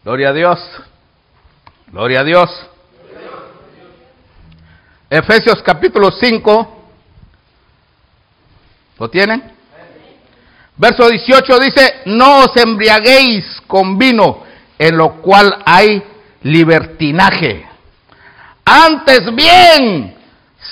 Gloria 0.02 0.30
a 0.30 0.32
Dios. 0.32 0.58
Gloria 1.86 2.20
a 2.22 2.24
Dios. 2.24 2.50
Efesios 5.08 5.62
capítulo 5.62 6.10
5. 6.10 6.82
¿Lo 8.98 9.08
tienen? 9.08 9.55
Verso 10.78 11.08
18 11.08 11.58
dice, 11.58 11.94
no 12.06 12.40
os 12.40 12.56
embriaguéis 12.56 13.62
con 13.66 13.98
vino, 13.98 14.42
en 14.78 14.96
lo 14.96 15.22
cual 15.22 15.62
hay 15.64 16.02
libertinaje. 16.42 17.66
Antes 18.64 19.34
bien, 19.34 20.16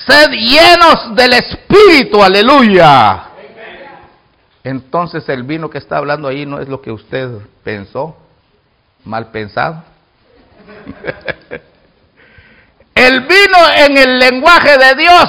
sed 0.05 0.31
llenos 0.31 1.15
del 1.15 1.33
Espíritu, 1.33 2.23
aleluya. 2.23 3.23
Entonces 4.63 5.27
el 5.29 5.43
vino 5.43 5.69
que 5.69 5.79
está 5.79 5.97
hablando 5.97 6.27
ahí 6.27 6.45
no 6.45 6.59
es 6.59 6.67
lo 6.67 6.81
que 6.81 6.91
usted 6.91 7.29
pensó, 7.63 8.15
mal 9.05 9.31
pensado. 9.31 9.83
el 12.95 13.21
vino 13.21 13.57
en 13.75 13.97
el 13.97 14.19
lenguaje 14.19 14.77
de 14.77 14.95
Dios 14.95 15.25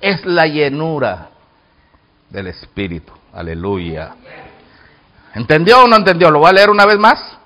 es 0.00 0.24
la 0.24 0.46
llenura 0.46 1.28
del 2.30 2.46
Espíritu. 2.46 3.12
Aleluya. 3.34 4.14
¿Entendió 5.34 5.82
o 5.82 5.88
no 5.88 5.96
entendió? 5.96 6.30
Lo 6.30 6.38
voy 6.38 6.50
a 6.50 6.52
leer 6.52 6.70
una 6.70 6.86
vez 6.86 6.98
más. 6.98 7.36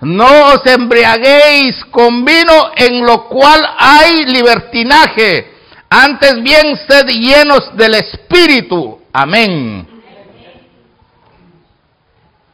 No 0.00 0.54
os 0.54 0.66
embriaguéis 0.66 1.84
con 1.86 2.24
vino 2.24 2.70
en 2.74 3.04
lo 3.04 3.28
cual 3.28 3.60
hay 3.78 4.24
libertinaje. 4.24 5.54
Antes 5.88 6.42
bien 6.42 6.76
sed 6.88 7.06
llenos 7.08 7.76
del 7.76 7.94
Espíritu. 7.94 9.00
Amén. 9.12 9.86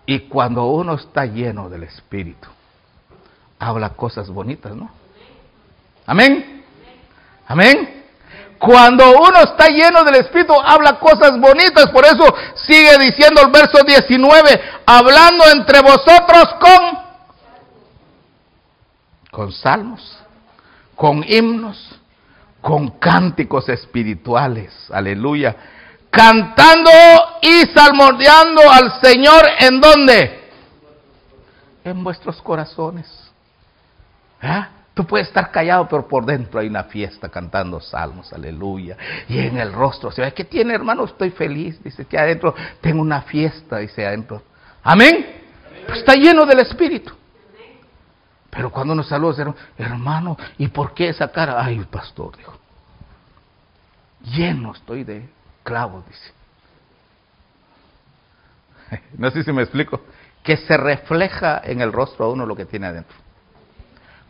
Y 0.06 0.20
cuando 0.20 0.66
uno 0.66 0.94
está 0.94 1.26
lleno 1.26 1.68
del 1.68 1.84
Espíritu, 1.84 2.48
habla 3.58 3.90
cosas 3.90 4.28
bonitas, 4.28 4.74
¿no? 4.74 4.90
Amén. 6.06 6.64
Amén. 7.46 8.05
Cuando 8.58 9.10
uno 9.10 9.40
está 9.42 9.68
lleno 9.68 10.02
del 10.04 10.16
Espíritu, 10.16 10.54
habla 10.54 10.98
cosas 10.98 11.38
bonitas. 11.38 11.90
Por 11.90 12.04
eso 12.04 12.24
sigue 12.54 12.96
diciendo 12.98 13.42
el 13.42 13.50
verso 13.50 13.78
19, 13.86 14.60
hablando 14.86 15.44
entre 15.54 15.80
vosotros 15.82 16.54
con, 16.58 16.98
con 19.30 19.52
salmos, 19.52 20.18
con 20.94 21.22
himnos, 21.28 21.96
con 22.62 22.98
cánticos 22.98 23.68
espirituales. 23.68 24.72
Aleluya. 24.90 25.54
Cantando 26.10 26.90
y 27.42 27.62
salmodiando 27.74 28.62
al 28.70 29.00
Señor 29.02 29.44
en 29.58 29.80
dónde? 29.80 30.50
En 31.84 32.02
vuestros 32.02 32.40
corazones. 32.40 33.06
¿Ah? 34.40 34.70
Tú 34.96 35.06
puedes 35.06 35.28
estar 35.28 35.50
callado, 35.50 35.87
pero 35.87 36.09
por 36.09 36.24
dentro 36.24 36.59
hay 36.59 36.68
una 36.68 36.85
fiesta 36.85 37.28
cantando 37.28 37.82
salmos, 37.82 38.32
aleluya. 38.32 38.96
Y 39.28 39.40
en 39.40 39.59
el 39.59 39.70
rostro 39.74 40.11
se 40.11 40.22
ve, 40.22 40.32
¿qué 40.32 40.44
tiene 40.44 40.72
hermano? 40.72 41.04
Estoy 41.04 41.28
feliz. 41.32 41.78
Dice 41.85 42.06
que 42.06 42.18
adentro 42.18 42.54
tengo 42.80 43.02
una 43.02 43.20
fiesta, 43.20 43.76
dice 43.76 44.06
adentro. 44.06 44.42
Amén. 44.82 45.42
Pues 45.87 45.98
está 45.98 46.14
lleno 46.14 46.46
del 46.46 46.61
Espíritu. 46.61 47.12
Pero 48.48 48.70
cuando 48.70 48.94
nos 48.94 49.06
saluda, 49.06 49.54
hermano, 49.76 50.38
¿y 50.56 50.68
por 50.68 50.94
qué 50.94 51.11
esa 51.11 51.30
cara? 51.30 51.62
Ay, 51.62 51.78
pastor, 51.90 52.35
dijo. 52.38 52.59
Lleno 54.22 54.72
estoy 54.72 55.04
de 55.04 55.28
clavos, 55.62 56.06
dice. 56.06 56.32
No 59.18 59.30
sé 59.30 59.44
si 59.44 59.52
me 59.52 59.61
explico. 59.61 60.00
Que 60.42 60.56
se 60.56 60.74
refleja 60.78 61.61
en 61.62 61.82
el 61.82 61.92
rostro 61.92 62.24
a 62.24 62.32
uno 62.32 62.46
lo 62.46 62.56
que 62.56 62.64
tiene 62.64 62.87
adentro. 62.87 63.25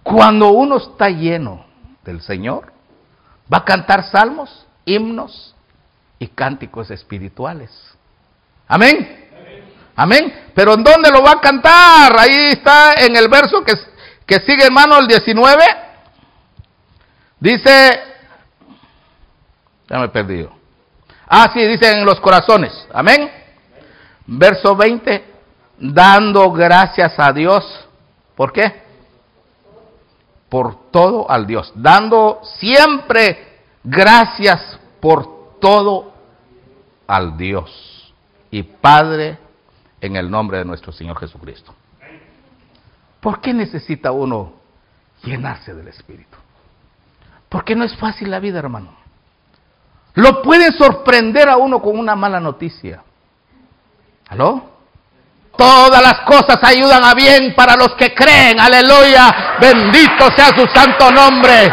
Cuando 0.07 0.51
uno 0.51 0.77
está 0.77 1.09
lleno 1.09 1.67
del 2.05 2.23
Señor, 2.23 2.73
va 3.53 3.59
a 3.59 3.65
cantar 3.65 4.09
salmos, 4.09 4.65
himnos 4.85 5.53
y 6.21 6.29
cánticos 6.29 6.93
espirituales. 6.93 7.73
Amén. 8.69 9.29
Amén. 9.97 10.51
Pero 10.55 10.75
¿en 10.75 10.85
dónde 10.85 11.11
lo 11.11 11.25
va 11.25 11.33
a 11.33 11.41
cantar? 11.41 12.17
Ahí 12.21 12.51
está 12.53 12.93
en 13.05 13.17
el 13.17 13.27
verso 13.27 13.65
que, 13.65 13.73
que 14.25 14.39
sigue, 14.47 14.67
hermano, 14.67 14.97
el 15.01 15.09
19. 15.09 15.65
Dice, 17.41 18.01
ya 19.89 19.99
me 19.99 20.05
he 20.05 20.11
perdido. 20.11 20.53
Ah, 21.27 21.51
sí, 21.53 21.67
dice 21.67 21.91
en 21.91 22.05
los 22.05 22.21
corazones. 22.21 22.73
Amén. 22.95 23.29
Verso 24.25 24.77
20, 24.77 25.25
dando 25.79 26.53
gracias 26.53 27.19
a 27.19 27.33
Dios. 27.33 27.89
¿Por 28.37 28.53
qué? 28.53 28.86
Por 30.49 30.91
todo 30.91 31.31
al 31.31 31.47
Dios. 31.47 31.73
Dando 31.75 32.41
siempre 32.59 33.61
gracias 33.83 34.79
por 35.01 35.59
todo 35.61 36.13
al 37.07 37.37
Dios 37.37 38.15
y 38.51 38.63
Padre 38.63 39.39
en 40.01 40.17
el 40.17 40.31
nombre 40.31 40.59
de 40.59 40.65
nuestro 40.65 40.93
Señor 40.93 41.19
Jesucristo. 41.19 41.75
¿Por 43.21 43.41
qué 43.41 43.53
necesita 43.53 44.13
uno 44.13 44.53
llenarse 45.23 45.75
del 45.75 45.89
Espíritu? 45.89 46.37
Porque 47.49 47.75
no 47.75 47.85
es 47.85 47.97
fácil 47.97 48.31
la 48.31 48.39
vida, 48.39 48.59
hermano. 48.59 48.95
Lo 50.15 50.43
pueden 50.43 50.73
sorprender 50.73 51.49
a 51.49 51.57
uno 51.57 51.83
con 51.83 51.99
una 51.99 52.17
mala 52.17 52.41
noticia. 52.41 53.03
¿Aló? 54.29 54.76
Todas 55.57 56.03
las 56.03 56.21
cosas 56.21 56.59
ayudan 56.63 57.03
a 57.05 57.15
bien 57.15 57.55
para 57.55 57.75
los 57.77 57.95
que 57.95 58.15
creen. 58.15 58.61
Aleluya. 58.61 59.57
Bendito 59.59 60.31
sea 60.37 60.49
su 60.49 60.67
santo 60.67 61.11
nombre. 61.11 61.73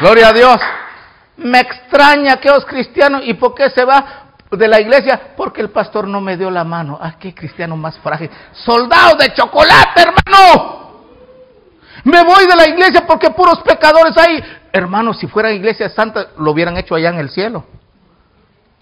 Gloria 0.00 0.28
a 0.28 0.32
Dios. 0.32 0.56
Me 1.36 1.60
extraña 1.60 2.36
que 2.36 2.50
os 2.50 2.64
cristianos, 2.64 3.22
¿y 3.24 3.34
por 3.34 3.54
qué 3.54 3.70
se 3.70 3.84
va 3.84 4.34
de 4.50 4.68
la 4.68 4.80
iglesia? 4.80 5.34
Porque 5.36 5.60
el 5.60 5.70
pastor 5.70 6.06
no 6.06 6.20
me 6.20 6.36
dio 6.36 6.50
la 6.50 6.62
mano. 6.62 6.98
Ah, 7.00 7.14
qué 7.18 7.34
cristiano 7.34 7.76
más 7.76 7.98
frágil. 7.98 8.30
Soldado 8.52 9.16
de 9.16 9.32
chocolate, 9.32 10.02
hermano. 10.02 10.82
Me 12.04 12.22
voy 12.24 12.46
de 12.46 12.56
la 12.56 12.68
iglesia 12.68 13.06
porque 13.06 13.30
puros 13.30 13.60
pecadores 13.60 14.16
hay. 14.16 14.42
Hermano, 14.72 15.14
si 15.14 15.26
fuera 15.26 15.52
iglesia 15.52 15.88
santa, 15.88 16.28
lo 16.38 16.50
hubieran 16.50 16.76
hecho 16.76 16.94
allá 16.94 17.10
en 17.10 17.18
el 17.18 17.30
cielo. 17.30 17.64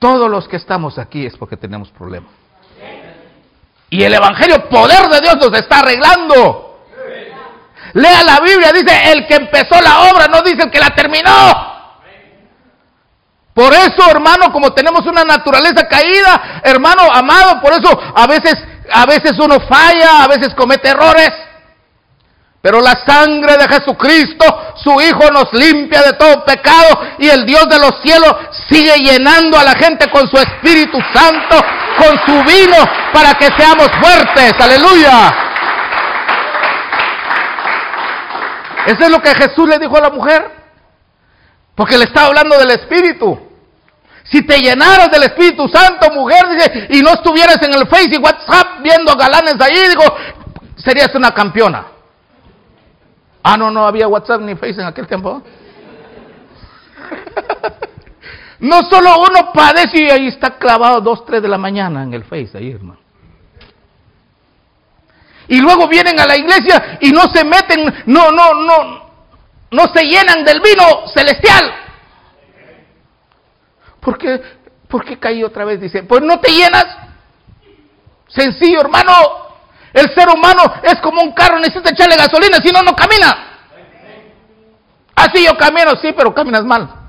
Todos 0.00 0.30
los 0.30 0.48
que 0.48 0.56
estamos 0.56 0.98
aquí 0.98 1.26
es 1.26 1.36
porque 1.36 1.58
tenemos 1.58 1.90
problemas. 1.90 2.32
Y 3.90 4.02
el 4.02 4.14
Evangelio, 4.14 4.68
poder 4.68 5.08
de 5.10 5.20
Dios, 5.20 5.36
nos 5.36 5.52
está 5.58 5.80
arreglando. 5.80 6.86
Lea 7.92 8.22
la 8.24 8.40
Biblia, 8.40 8.72
dice 8.72 9.12
el 9.12 9.26
que 9.26 9.34
empezó 9.34 9.80
la 9.82 10.10
obra, 10.10 10.26
no 10.26 10.40
dice 10.40 10.62
el 10.62 10.70
que 10.70 10.80
la 10.80 10.90
terminó. 10.94 11.70
Por 13.52 13.74
eso, 13.74 14.08
hermano, 14.08 14.50
como 14.52 14.72
tenemos 14.72 15.04
una 15.04 15.22
naturaleza 15.22 15.86
caída, 15.86 16.62
hermano 16.64 17.02
amado, 17.12 17.60
por 17.60 17.72
eso 17.72 17.90
a 18.14 18.26
veces, 18.26 18.54
a 18.90 19.04
veces 19.04 19.32
uno 19.38 19.60
falla, 19.68 20.22
a 20.22 20.28
veces 20.28 20.54
comete 20.54 20.88
errores. 20.88 21.30
Pero 22.62 22.80
la 22.80 22.94
sangre 23.06 23.56
de 23.56 23.68
Jesucristo, 23.68 24.44
su 24.76 25.00
Hijo, 25.00 25.30
nos 25.30 25.52
limpia 25.52 26.02
de 26.02 26.12
todo 26.12 26.44
pecado 26.44 27.00
y 27.18 27.28
el 27.28 27.44
Dios 27.44 27.68
de 27.68 27.78
los 27.78 28.00
cielos 28.02 28.34
sigue 28.70 28.96
llenando 28.98 29.58
a 29.58 29.64
la 29.64 29.72
gente 29.72 30.08
con 30.10 30.28
su 30.28 30.36
Espíritu 30.36 30.98
Santo, 31.12 31.56
con 31.98 32.18
su 32.24 32.44
vino, 32.44 32.76
para 33.12 33.34
que 33.34 33.46
seamos 33.58 33.88
fuertes. 34.00 34.54
Aleluya. 34.58 35.34
Eso 38.86 39.04
es 39.04 39.10
lo 39.10 39.20
que 39.20 39.34
Jesús 39.34 39.68
le 39.68 39.78
dijo 39.78 39.96
a 39.96 40.00
la 40.00 40.10
mujer. 40.10 40.50
Porque 41.74 41.98
le 41.98 42.04
estaba 42.04 42.28
hablando 42.28 42.56
del 42.58 42.70
Espíritu. 42.70 43.38
Si 44.24 44.46
te 44.46 44.60
llenaras 44.60 45.10
del 45.10 45.24
Espíritu 45.24 45.66
Santo, 45.68 46.10
mujer, 46.12 46.46
dice, 46.50 46.86
y 46.90 47.02
no 47.02 47.10
estuvieras 47.10 47.58
en 47.62 47.74
el 47.74 47.88
Face 47.88 48.10
y 48.12 48.18
WhatsApp 48.18 48.80
viendo 48.80 49.16
galanes 49.16 49.56
ahí, 49.60 49.88
digo, 49.88 50.04
serías 50.76 51.12
una 51.14 51.32
campeona. 51.32 51.86
Ah, 53.42 53.56
no, 53.56 53.70
no 53.70 53.86
había 53.86 54.06
WhatsApp 54.06 54.42
ni 54.42 54.54
Face 54.54 54.80
en 54.80 54.86
aquel 54.86 55.06
tiempo. 55.06 55.42
no 58.60 58.82
solo 58.82 59.20
uno 59.20 59.52
padece 59.52 60.02
y 60.02 60.10
ahí 60.10 60.26
está 60.28 60.58
clavado 60.58 61.00
dos, 61.00 61.24
tres 61.24 61.42
de 61.42 61.48
la 61.48 61.58
mañana 61.58 62.02
en 62.02 62.12
el 62.12 62.24
Face, 62.24 62.50
ahí, 62.54 62.72
hermano. 62.72 63.00
Y 65.48 65.60
luego 65.60 65.88
vienen 65.88 66.18
a 66.20 66.26
la 66.26 66.36
iglesia 66.36 66.98
y 67.00 67.10
no 67.10 67.22
se 67.32 67.42
meten, 67.44 67.84
no, 68.06 68.30
no, 68.30 68.54
no, 68.54 69.10
no 69.70 69.82
se 69.92 70.04
llenan 70.04 70.44
del 70.44 70.60
vino 70.60 71.08
celestial. 71.12 71.74
¿Por 73.98 74.16
qué, 74.16 74.40
¿Por 74.88 75.04
qué 75.04 75.18
caí 75.18 75.42
otra 75.42 75.64
vez? 75.64 75.80
Dice, 75.80 76.02
pues 76.04 76.22
no 76.22 76.38
te 76.38 76.52
llenas. 76.52 76.86
Sencillo, 78.28 78.80
hermano. 78.80 79.12
El 79.92 80.14
ser 80.14 80.28
humano 80.28 80.62
es 80.82 81.00
como 81.00 81.20
un 81.20 81.32
carro, 81.32 81.58
necesita 81.58 81.90
echarle 81.90 82.16
gasolina, 82.16 82.58
si 82.58 82.70
no, 82.70 82.80
no 82.82 82.94
camina. 82.94 83.50
Así 85.16 85.44
yo 85.44 85.56
camino, 85.56 85.96
sí, 86.00 86.12
pero 86.16 86.32
caminas 86.32 86.64
mal. 86.64 86.99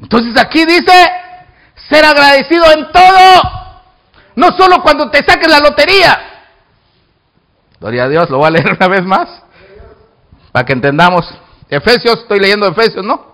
Entonces 0.00 0.40
aquí 0.40 0.64
dice, 0.64 1.10
ser 1.88 2.04
agradecido 2.04 2.64
en 2.72 2.90
todo, 2.92 3.42
no 4.36 4.48
solo 4.56 4.82
cuando 4.82 5.10
te 5.10 5.22
saques 5.24 5.48
la 5.48 5.58
lotería. 5.58 6.18
Gloria 7.78 8.04
a 8.04 8.08
Dios, 8.08 8.30
lo 8.30 8.38
voy 8.38 8.48
a 8.48 8.50
leer 8.50 8.72
una 8.80 8.88
vez 8.88 9.04
más, 9.04 9.42
para 10.52 10.64
que 10.64 10.72
entendamos. 10.72 11.26
Efesios, 11.68 12.20
estoy 12.20 12.40
leyendo 12.40 12.66
Efesios, 12.66 13.04
¿no? 13.04 13.30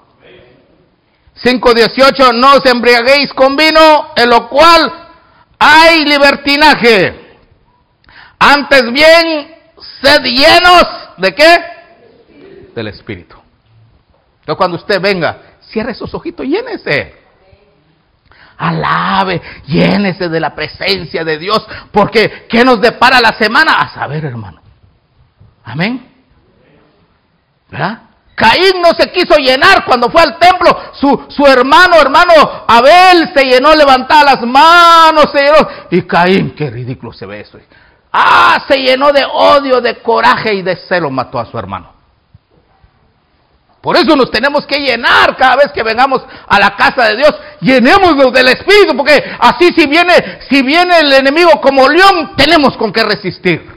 5.18, 1.43 2.35
no 2.35 2.55
os 2.55 2.65
embriaguéis 2.65 3.33
con 3.35 3.57
vino, 3.57 4.13
en 4.17 4.31
lo 4.31 4.49
cual 4.49 4.91
hay 5.59 6.05
libertinaje. 6.05 7.39
Antes 8.39 8.91
bien, 8.93 9.55
sed 10.03 10.23
llenos 10.23 10.85
de 11.19 11.35
qué? 11.35 11.59
Del 12.75 12.89
Espíritu. 12.89 13.37
Entonces 14.41 14.57
cuando 14.57 14.77
usted 14.77 15.01
venga, 15.01 15.39
cierre 15.69 15.93
esos 15.93 16.13
ojitos, 16.15 16.47
llénese. 16.47 17.15
Alabe, 18.59 19.43
llénese 19.67 20.29
de 20.29 20.41
la 20.41 20.55
presencia 20.55 21.25
de 21.25 21.39
Dios, 21.39 21.67
porque 21.93 22.47
¿qué 22.49 22.65
nos 22.65 22.81
depara 22.81 23.21
la 23.21 23.33
semana? 23.33 23.75
A 23.75 23.89
saber, 23.95 24.25
hermano. 24.25 24.61
Amén. 25.65 26.11
¿Verdad? 27.71 28.03
Caín 28.35 28.83
no 28.83 28.91
se 28.91 29.11
quiso 29.11 29.37
llenar 29.39 29.85
cuando 29.87 30.11
fue 30.11 30.23
al 30.23 30.39
templo. 30.39 30.71
Su, 30.93 31.27
su 31.29 31.47
hermano, 31.47 31.97
hermano 31.97 32.33
Abel 32.69 33.33
se 33.35 33.45
llenó, 33.45 33.75
levantaba 33.75 34.35
las 34.35 34.43
manos, 34.43 35.27
se. 35.33 35.97
Y 35.97 36.03
Caín, 36.03 36.55
qué 36.55 36.71
ridículo 36.71 37.13
se 37.13 37.25
ve 37.25 37.41
eso. 37.41 37.59
Ah, 38.13 38.59
se 38.69 38.77
llenó 38.77 39.11
de 39.11 39.25
odio, 39.25 39.81
de 39.81 39.97
coraje 40.03 40.55
y 40.55 40.63
de 40.63 40.77
celo, 40.77 41.11
mató 41.11 41.39
a 41.39 41.47
su 41.47 41.59
hermano. 41.59 41.96
Por 43.81 43.97
eso 43.97 44.17
nos 44.17 44.31
tenemos 44.31 44.67
que 44.67 44.79
llenar 44.79 45.37
cada 45.37 45.57
vez 45.57 45.73
que 45.73 45.83
vengamos 45.83 46.23
a 46.49 46.59
la 46.59 46.75
casa 46.77 47.05
de 47.05 47.17
Dios. 47.17 47.35
Llenémonos 47.61 48.33
del 48.33 48.49
Espíritu, 48.49 48.97
porque 48.97 49.23
así 49.39 49.71
si 49.77 49.87
viene, 49.87 50.41
si 50.49 50.63
viene 50.63 50.99
el 50.99 51.13
enemigo 51.13 51.61
como 51.61 51.89
león, 51.89 52.35
tenemos 52.37 52.77
con 52.77 52.93
qué 52.93 53.05
resistir. 53.05 53.77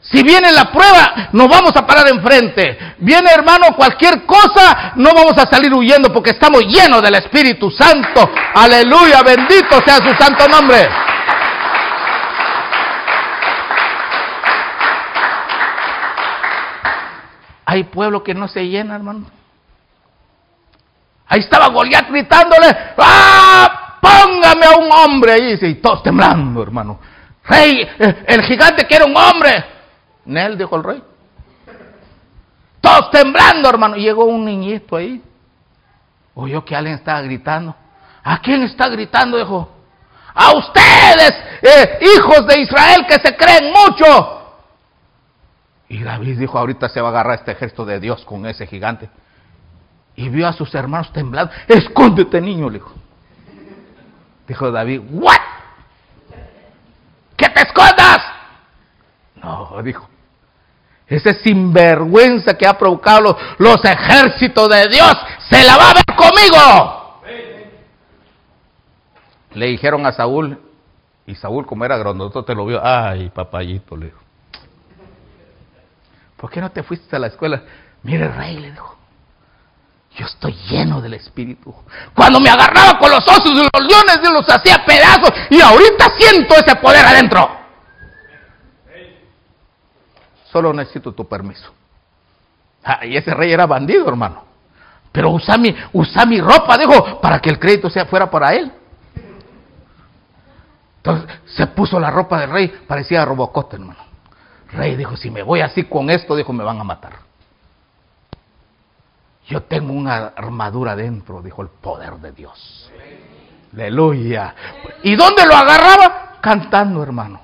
Si 0.00 0.22
viene 0.22 0.52
la 0.52 0.70
prueba, 0.70 1.30
nos 1.32 1.48
vamos 1.48 1.72
a 1.74 1.86
parar 1.86 2.06
enfrente. 2.08 2.78
Viene 2.98 3.30
hermano 3.32 3.74
cualquier 3.74 4.24
cosa, 4.26 4.92
no 4.96 5.10
vamos 5.14 5.34
a 5.38 5.50
salir 5.50 5.72
huyendo 5.72 6.12
porque 6.12 6.30
estamos 6.30 6.62
llenos 6.66 7.00
del 7.00 7.14
Espíritu 7.14 7.70
Santo. 7.70 8.30
Aleluya, 8.54 9.22
bendito 9.22 9.80
sea 9.84 9.96
su 9.96 10.14
santo 10.22 10.46
nombre. 10.48 10.86
Hay 17.64 17.84
pueblo 17.84 18.22
que 18.22 18.34
no 18.34 18.48
se 18.48 18.66
llena, 18.66 18.96
hermano. 18.96 19.26
Ahí 21.26 21.40
estaba 21.40 21.68
Goliat 21.68 22.08
gritándole, 22.08 22.66
¡ah! 22.98 23.98
Póngame 24.00 24.66
a 24.66 24.76
un 24.76 24.92
hombre 24.92 25.32
ahí, 25.32 25.58
y 25.60 25.74
todos 25.76 26.02
temblando, 26.02 26.62
hermano. 26.62 27.00
Rey, 27.44 27.88
eh, 27.98 28.24
el 28.26 28.42
gigante 28.42 28.86
quiere 28.86 29.04
un 29.04 29.16
hombre. 29.16 29.64
Nel, 30.26 30.58
dijo 30.58 30.76
el 30.76 30.84
rey. 30.84 31.02
Todos 32.80 33.10
temblando, 33.10 33.68
hermano. 33.68 33.96
Llegó 33.96 34.26
un 34.26 34.44
niñito 34.44 34.96
ahí. 34.96 35.22
Oyó 36.34 36.64
que 36.64 36.76
alguien 36.76 36.96
estaba 36.96 37.22
gritando. 37.22 37.74
¿A 38.22 38.40
quién 38.40 38.62
está 38.62 38.88
gritando? 38.88 39.38
Dijo. 39.38 39.70
A 40.34 40.52
ustedes, 40.56 41.32
eh, 41.62 41.98
hijos 42.16 42.46
de 42.46 42.60
Israel, 42.60 43.06
que 43.08 43.14
se 43.14 43.36
creen 43.36 43.72
mucho. 43.72 44.43
Y 45.88 46.02
David 46.02 46.38
dijo, 46.38 46.58
ahorita 46.58 46.88
se 46.88 47.00
va 47.00 47.08
a 47.08 47.10
agarrar 47.10 47.38
este 47.38 47.52
ejército 47.52 47.84
de 47.84 48.00
Dios 48.00 48.24
con 48.24 48.46
ese 48.46 48.66
gigante. 48.66 49.10
Y 50.16 50.28
vio 50.28 50.46
a 50.46 50.52
sus 50.52 50.74
hermanos 50.74 51.12
temblando. 51.12 51.52
Escóndete, 51.68 52.40
niño, 52.40 52.70
le 52.70 52.78
dijo. 52.78 52.92
Dijo 54.46 54.70
David, 54.70 55.00
¿what? 55.10 55.36
¡Que 57.36 57.48
te 57.48 57.62
escondas! 57.62 58.18
No, 59.42 59.82
dijo. 59.82 60.08
Ese 61.06 61.34
sinvergüenza 61.34 62.56
que 62.56 62.66
ha 62.66 62.78
provocado 62.78 63.36
los, 63.58 63.84
ejércitos 63.84 64.68
de 64.68 64.88
Dios, 64.88 65.12
se 65.50 65.64
la 65.64 65.76
va 65.76 65.90
a 65.90 65.94
ver 65.94 66.16
conmigo. 66.16 67.20
Le 69.52 69.66
dijeron 69.66 70.06
a 70.06 70.12
Saúl, 70.12 70.58
y 71.26 71.34
Saúl 71.34 71.66
como 71.66 71.84
era 71.84 71.96
te 71.98 72.54
lo 72.54 72.66
vio, 72.66 72.80
ay 72.82 73.30
papayito, 73.30 73.96
le 73.96 74.06
dijo. 74.06 74.23
¿Por 76.44 76.50
qué 76.50 76.60
no 76.60 76.70
te 76.70 76.82
fuiste 76.82 77.16
a 77.16 77.18
la 77.18 77.28
escuela? 77.28 77.62
Mire, 78.02 78.28
rey, 78.28 78.58
le 78.58 78.70
dijo, 78.70 78.94
yo 80.14 80.26
estoy 80.26 80.52
lleno 80.68 81.00
del 81.00 81.14
Espíritu. 81.14 81.74
Cuando 82.14 82.38
me 82.38 82.50
agarraba 82.50 82.98
con 82.98 83.10
los 83.10 83.26
osos 83.26 83.52
y 83.52 83.62
los 83.62 83.88
leones, 83.88 84.20
yo 84.22 84.30
los 84.30 84.46
hacía 84.50 84.84
pedazos 84.84 85.30
y 85.48 85.58
ahorita 85.62 86.12
siento 86.18 86.54
ese 86.56 86.76
poder 86.76 87.02
adentro. 87.02 87.50
Solo 90.52 90.74
necesito 90.74 91.12
tu 91.12 91.26
permiso. 91.26 91.72
Ah, 92.84 93.06
y 93.06 93.16
ese 93.16 93.32
rey 93.32 93.50
era 93.50 93.64
bandido, 93.64 94.06
hermano. 94.06 94.44
Pero 95.12 95.30
usa 95.30 95.56
mi, 95.56 95.74
usa 95.94 96.26
mi 96.26 96.42
ropa, 96.42 96.76
dijo, 96.76 97.22
para 97.22 97.38
que 97.38 97.48
el 97.48 97.58
crédito 97.58 97.88
sea 97.88 98.04
fuera 98.04 98.30
para 98.30 98.52
él. 98.52 98.70
Entonces 100.98 101.38
se 101.46 101.66
puso 101.68 101.98
la 101.98 102.10
ropa 102.10 102.38
del 102.38 102.50
rey, 102.50 102.68
parecía 102.86 103.24
Robocote, 103.24 103.76
hermano. 103.76 104.03
Rey 104.74 104.96
dijo, 104.96 105.16
si 105.16 105.30
me 105.30 105.42
voy 105.42 105.60
así 105.60 105.84
con 105.84 106.10
esto, 106.10 106.34
dijo, 106.34 106.52
me 106.52 106.64
van 106.64 106.80
a 106.80 106.84
matar. 106.84 107.12
Yo 109.46 109.62
tengo 109.62 109.92
una 109.92 110.32
armadura 110.36 110.96
dentro, 110.96 111.42
dijo 111.42 111.62
el 111.62 111.68
poder 111.68 112.14
de 112.14 112.32
Dios. 112.32 112.90
Aleluya. 113.72 114.54
¿Y 115.02 115.14
dónde 115.16 115.46
lo 115.46 115.54
agarraba? 115.54 116.38
Cantando, 116.40 117.02
hermano. 117.02 117.40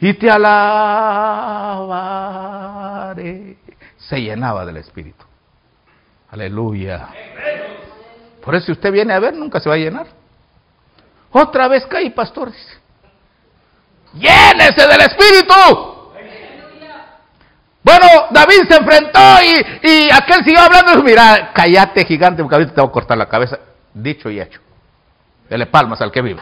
Y 0.00 0.14
te 0.14 0.30
alabaré. 0.30 0.78
Se 3.98 4.20
llenaba 4.20 4.64
del 4.64 4.78
Espíritu. 4.78 5.24
Aleluya. 6.30 7.08
Por 8.42 8.54
eso 8.54 8.66
si 8.66 8.72
usted 8.72 8.90
viene 8.90 9.12
a 9.14 9.20
ver, 9.20 9.34
nunca 9.34 9.60
se 9.60 9.68
va 9.68 9.76
a 9.76 9.78
llenar. 9.78 10.06
Otra 11.30 11.68
vez 11.68 11.86
caí, 11.86 12.10
pastores. 12.10 12.56
Llénese 14.14 14.86
del 14.86 15.00
Espíritu. 15.02 16.01
Bueno, 17.82 18.06
David 18.30 18.68
se 18.68 18.76
enfrentó 18.76 19.20
y, 19.42 19.88
y 19.88 20.10
aquel 20.12 20.44
siguió 20.44 20.60
hablando. 20.60 21.02
Mira, 21.02 21.50
cállate, 21.52 22.04
gigante, 22.04 22.42
porque 22.42 22.54
ahorita 22.54 22.74
te 22.74 22.80
voy 22.80 22.88
a 22.88 22.92
cortar 22.92 23.18
la 23.18 23.28
cabeza. 23.28 23.58
Dicho 23.92 24.30
y 24.30 24.40
hecho. 24.40 24.60
Dele 25.48 25.66
palmas 25.66 26.00
al 26.00 26.12
que 26.12 26.22
vive. 26.22 26.40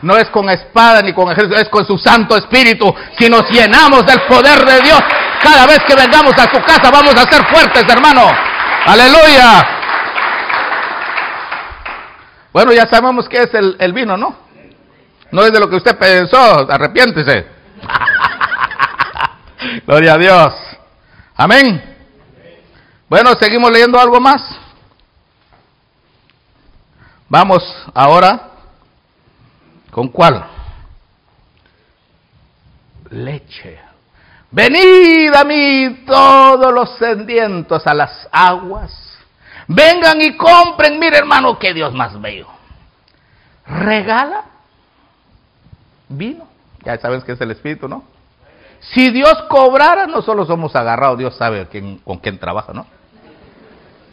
No 0.00 0.16
es 0.16 0.28
con 0.30 0.48
espada 0.48 1.02
ni 1.02 1.12
con 1.12 1.30
ejército, 1.30 1.56
es 1.56 1.68
con 1.68 1.84
su 1.84 1.98
Santo 1.98 2.36
Espíritu. 2.36 2.94
Si 3.18 3.28
nos 3.28 3.50
llenamos 3.50 4.06
del 4.06 4.20
poder 4.22 4.64
de 4.64 4.80
Dios, 4.80 5.00
cada 5.42 5.66
vez 5.66 5.80
que 5.86 5.96
vengamos 5.96 6.32
a 6.34 6.44
su 6.44 6.62
casa 6.62 6.88
vamos 6.90 7.14
a 7.14 7.30
ser 7.30 7.44
fuertes, 7.46 7.84
hermano. 7.88 8.30
Aleluya. 8.86 9.77
Bueno, 12.52 12.72
ya 12.72 12.86
sabemos 12.86 13.28
que 13.28 13.38
es 13.38 13.54
el, 13.54 13.76
el 13.78 13.92
vino, 13.92 14.16
¿no? 14.16 14.36
No 15.30 15.42
es 15.42 15.52
de 15.52 15.60
lo 15.60 15.68
que 15.68 15.76
usted 15.76 15.98
pensó, 15.98 16.70
arrepiéntese. 16.70 17.46
Gloria 19.86 20.14
a 20.14 20.18
Dios. 20.18 20.54
Amén. 21.36 21.96
Bueno, 23.08 23.32
seguimos 23.38 23.70
leyendo 23.70 23.98
algo 23.98 24.20
más. 24.20 24.42
Vamos 27.28 27.62
ahora 27.94 28.48
¿Con 29.90 30.08
cuál? 30.08 30.44
Leche. 33.10 33.78
Venid 34.50 35.34
a 35.34 35.44
mí 35.44 36.04
todos 36.06 36.72
los 36.72 36.96
sedientos 36.98 37.86
a 37.86 37.94
las 37.94 38.28
aguas. 38.30 38.92
Vengan 39.68 40.20
y 40.20 40.36
compren. 40.36 40.98
Mire 40.98 41.18
hermano, 41.18 41.58
qué 41.58 41.72
Dios 41.72 41.94
más 41.94 42.20
bello. 42.20 42.48
Regala 43.66 44.44
vino. 46.08 46.48
Ya 46.84 46.98
sabes 46.98 47.22
que 47.22 47.32
es 47.32 47.40
el 47.40 47.50
Espíritu, 47.50 47.88
¿no? 47.88 48.02
Si 48.80 49.10
Dios 49.10 49.34
cobrara, 49.48 50.06
no 50.06 50.22
solo 50.22 50.46
somos 50.46 50.74
agarrados, 50.74 51.18
Dios 51.18 51.36
sabe 51.36 51.66
quién, 51.66 51.98
con 51.98 52.18
quién 52.18 52.38
trabaja, 52.38 52.72
¿no? 52.72 52.86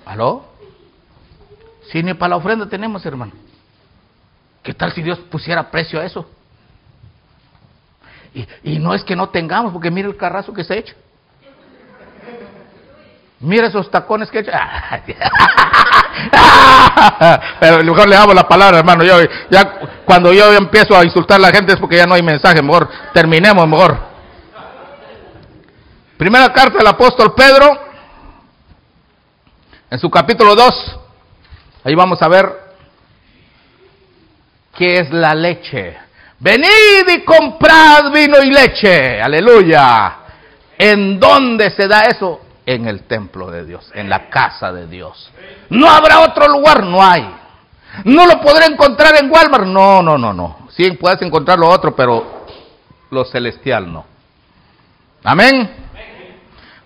¿Aló? 0.06 0.46
Si 1.92 2.02
ni 2.02 2.14
para 2.14 2.32
la 2.32 2.36
ofrenda 2.38 2.68
tenemos, 2.68 3.06
hermano. 3.06 3.32
¿Qué 4.64 4.74
tal 4.74 4.92
si 4.92 5.04
Dios 5.04 5.20
pusiera 5.20 5.70
precio 5.70 6.00
a 6.00 6.06
eso? 6.06 6.30
Y, 8.64 8.80
no 8.80 8.94
es 8.94 9.04
que 9.04 9.16
no 9.16 9.30
tengamos, 9.30 9.72
porque 9.72 9.90
mira 9.90 10.10
el 10.10 10.18
carrazo 10.18 10.52
que 10.52 10.64
se 10.64 10.74
ha 10.74 10.78
hecho. 10.78 10.96
Mira 13.40 13.68
esos 13.68 13.92
tacones 13.92 14.30
que 14.32 14.40
he 14.40 14.42
hecho. 14.42 14.52
Pero 17.60 17.84
mejor 17.84 18.08
le 18.08 18.16
hago 18.16 18.34
la 18.34 18.48
palabra, 18.48 18.80
hermano. 18.80 19.04
Yo, 19.04 19.18
ya 19.50 19.80
cuando 20.06 20.32
yo 20.34 20.54
empiezo 20.54 20.98
a 20.98 21.04
insultar 21.04 21.38
a 21.38 21.42
la 21.42 21.52
gente 21.52 21.74
es 21.74 21.80
porque 21.80 21.98
ya 21.98 22.06
no 22.06 22.16
hay 22.16 22.24
mensaje. 22.24 22.62
Mejor 22.62 22.90
terminemos, 23.14 23.68
mejor. 23.68 23.98
Primera 26.18 26.52
carta 26.54 26.78
del 26.78 26.88
apóstol 26.88 27.34
Pedro, 27.36 27.78
en 29.90 30.00
su 30.00 30.10
capítulo 30.10 30.56
2. 30.56 31.00
Ahí 31.84 31.94
vamos 31.94 32.22
a 32.22 32.28
ver 32.30 32.66
¿Qué 34.76 35.00
es 35.00 35.10
la 35.12 35.34
leche. 35.34 35.98
Venid 36.40 37.08
y 37.08 37.24
comprad 37.24 38.12
vino 38.12 38.42
y 38.44 38.52
leche. 38.52 39.22
Aleluya. 39.22 40.18
¿En 40.78 41.18
dónde 41.18 41.72
se 41.72 41.88
da 41.88 42.02
eso? 42.02 42.42
En 42.66 42.88
el 42.88 43.04
templo 43.04 43.52
de 43.52 43.66
Dios, 43.66 43.92
en 43.94 44.10
la 44.10 44.30
casa 44.30 44.74
de 44.74 44.88
Dios. 44.88 45.32
No 45.70 45.88
habrá 45.88 46.22
otro 46.22 46.48
lugar, 46.48 46.84
no 46.84 47.04
hay. 47.04 47.30
No 48.04 48.26
lo 48.26 48.42
podré 48.42 48.66
encontrar 48.66 49.16
en 49.22 49.32
Walmart. 49.32 49.66
No, 49.66 50.02
no, 50.02 50.18
no, 50.18 50.34
no. 50.34 50.68
Sí 50.76 50.92
puedes 50.92 51.22
encontrar 51.22 51.60
lo 51.60 51.70
otro, 51.70 51.96
pero 51.96 52.46
lo 53.12 53.26
celestial 53.26 53.92
no. 53.92 54.06
Amén. 55.24 55.86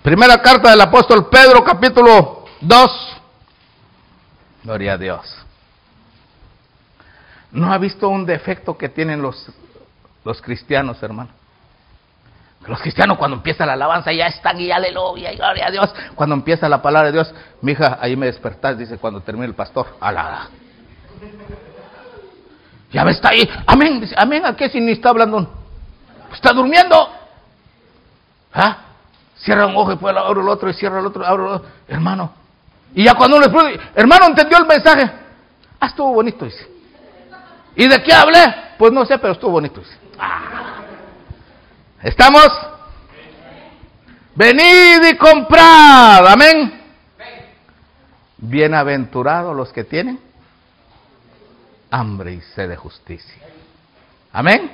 Primera 0.01 0.41
carta 0.41 0.69
del 0.69 0.81
apóstol 0.81 1.27
Pedro, 1.29 1.63
capítulo 1.63 2.45
2. 2.61 3.17
Gloria 4.63 4.93
a 4.93 4.97
Dios. 4.97 5.39
¿No 7.51 7.73
ha 7.73 7.77
visto 7.77 8.07
un 8.09 8.25
defecto 8.25 8.77
que 8.77 8.89
tienen 8.89 9.21
los, 9.21 9.47
los 10.23 10.41
cristianos, 10.41 11.01
hermano? 11.01 11.31
Los 12.67 12.81
cristianos 12.81 13.17
cuando 13.17 13.37
empieza 13.37 13.65
la 13.65 13.73
alabanza 13.73 14.11
ya 14.11 14.27
están 14.27 14.59
y 14.59 14.71
aleluya 14.71 15.31
y 15.31 15.37
gloria 15.37 15.67
a 15.67 15.71
Dios. 15.71 15.93
Cuando 16.15 16.35
empieza 16.35 16.67
la 16.69 16.81
palabra 16.81 17.07
de 17.07 17.13
Dios, 17.13 17.33
mi 17.61 17.71
hija, 17.71 17.97
ahí 18.01 18.15
me 18.15 18.25
despertás, 18.25 18.77
dice 18.77 18.97
cuando 18.97 19.21
termine 19.21 19.47
el 19.47 19.55
pastor. 19.55 19.97
Alá. 19.99 20.49
Ya 22.91 23.03
me 23.03 23.11
está 23.11 23.29
ahí. 23.29 23.49
Amén. 23.65 24.01
Dice, 24.01 24.15
amén. 24.17 24.45
¿A 24.45 24.55
qué 24.55 24.69
si 24.69 24.79
ni 24.79 24.93
está 24.93 25.09
hablando? 25.09 25.49
Está 26.33 26.53
durmiendo. 26.53 27.09
¿Ah? 28.53 28.77
Cierra 29.37 29.67
un 29.67 29.75
ojo 29.77 29.93
y 29.93 29.95
pues 29.95 30.15
abro 30.15 30.41
el 30.41 30.49
otro 30.49 30.69
y 30.69 30.73
cierra 30.73 30.99
el 30.99 31.05
otro, 31.05 31.25
abro 31.25 31.47
el 31.47 31.53
otro. 31.55 31.69
Hermano. 31.87 32.33
Y 32.93 33.05
ya 33.05 33.13
cuando 33.13 33.37
uno 33.37 33.45
le 33.45 33.79
hermano, 33.95 34.25
¿entendió 34.25 34.57
el 34.57 34.65
mensaje? 34.65 35.09
Ah, 35.79 35.87
estuvo 35.87 36.13
bonito, 36.13 36.45
dice. 36.45 36.67
¿Y 37.75 37.87
de 37.87 38.03
qué 38.03 38.13
hablé? 38.13 38.39
Pues 38.77 38.91
no 38.91 39.05
sé, 39.05 39.17
pero 39.19 39.33
estuvo 39.33 39.51
bonito. 39.51 39.81
Ah. 40.19 40.58
¿Estamos? 42.03 42.47
Venid 44.35 45.03
y 45.11 45.17
comprad. 45.17 46.27
Amén. 46.27 46.81
Bienaventurados 48.37 49.55
los 49.55 49.73
que 49.73 49.83
tienen 49.83 50.19
hambre 51.91 52.33
y 52.33 52.41
sed 52.41 52.69
de 52.69 52.77
justicia. 52.77 53.43
Amén. 54.31 54.71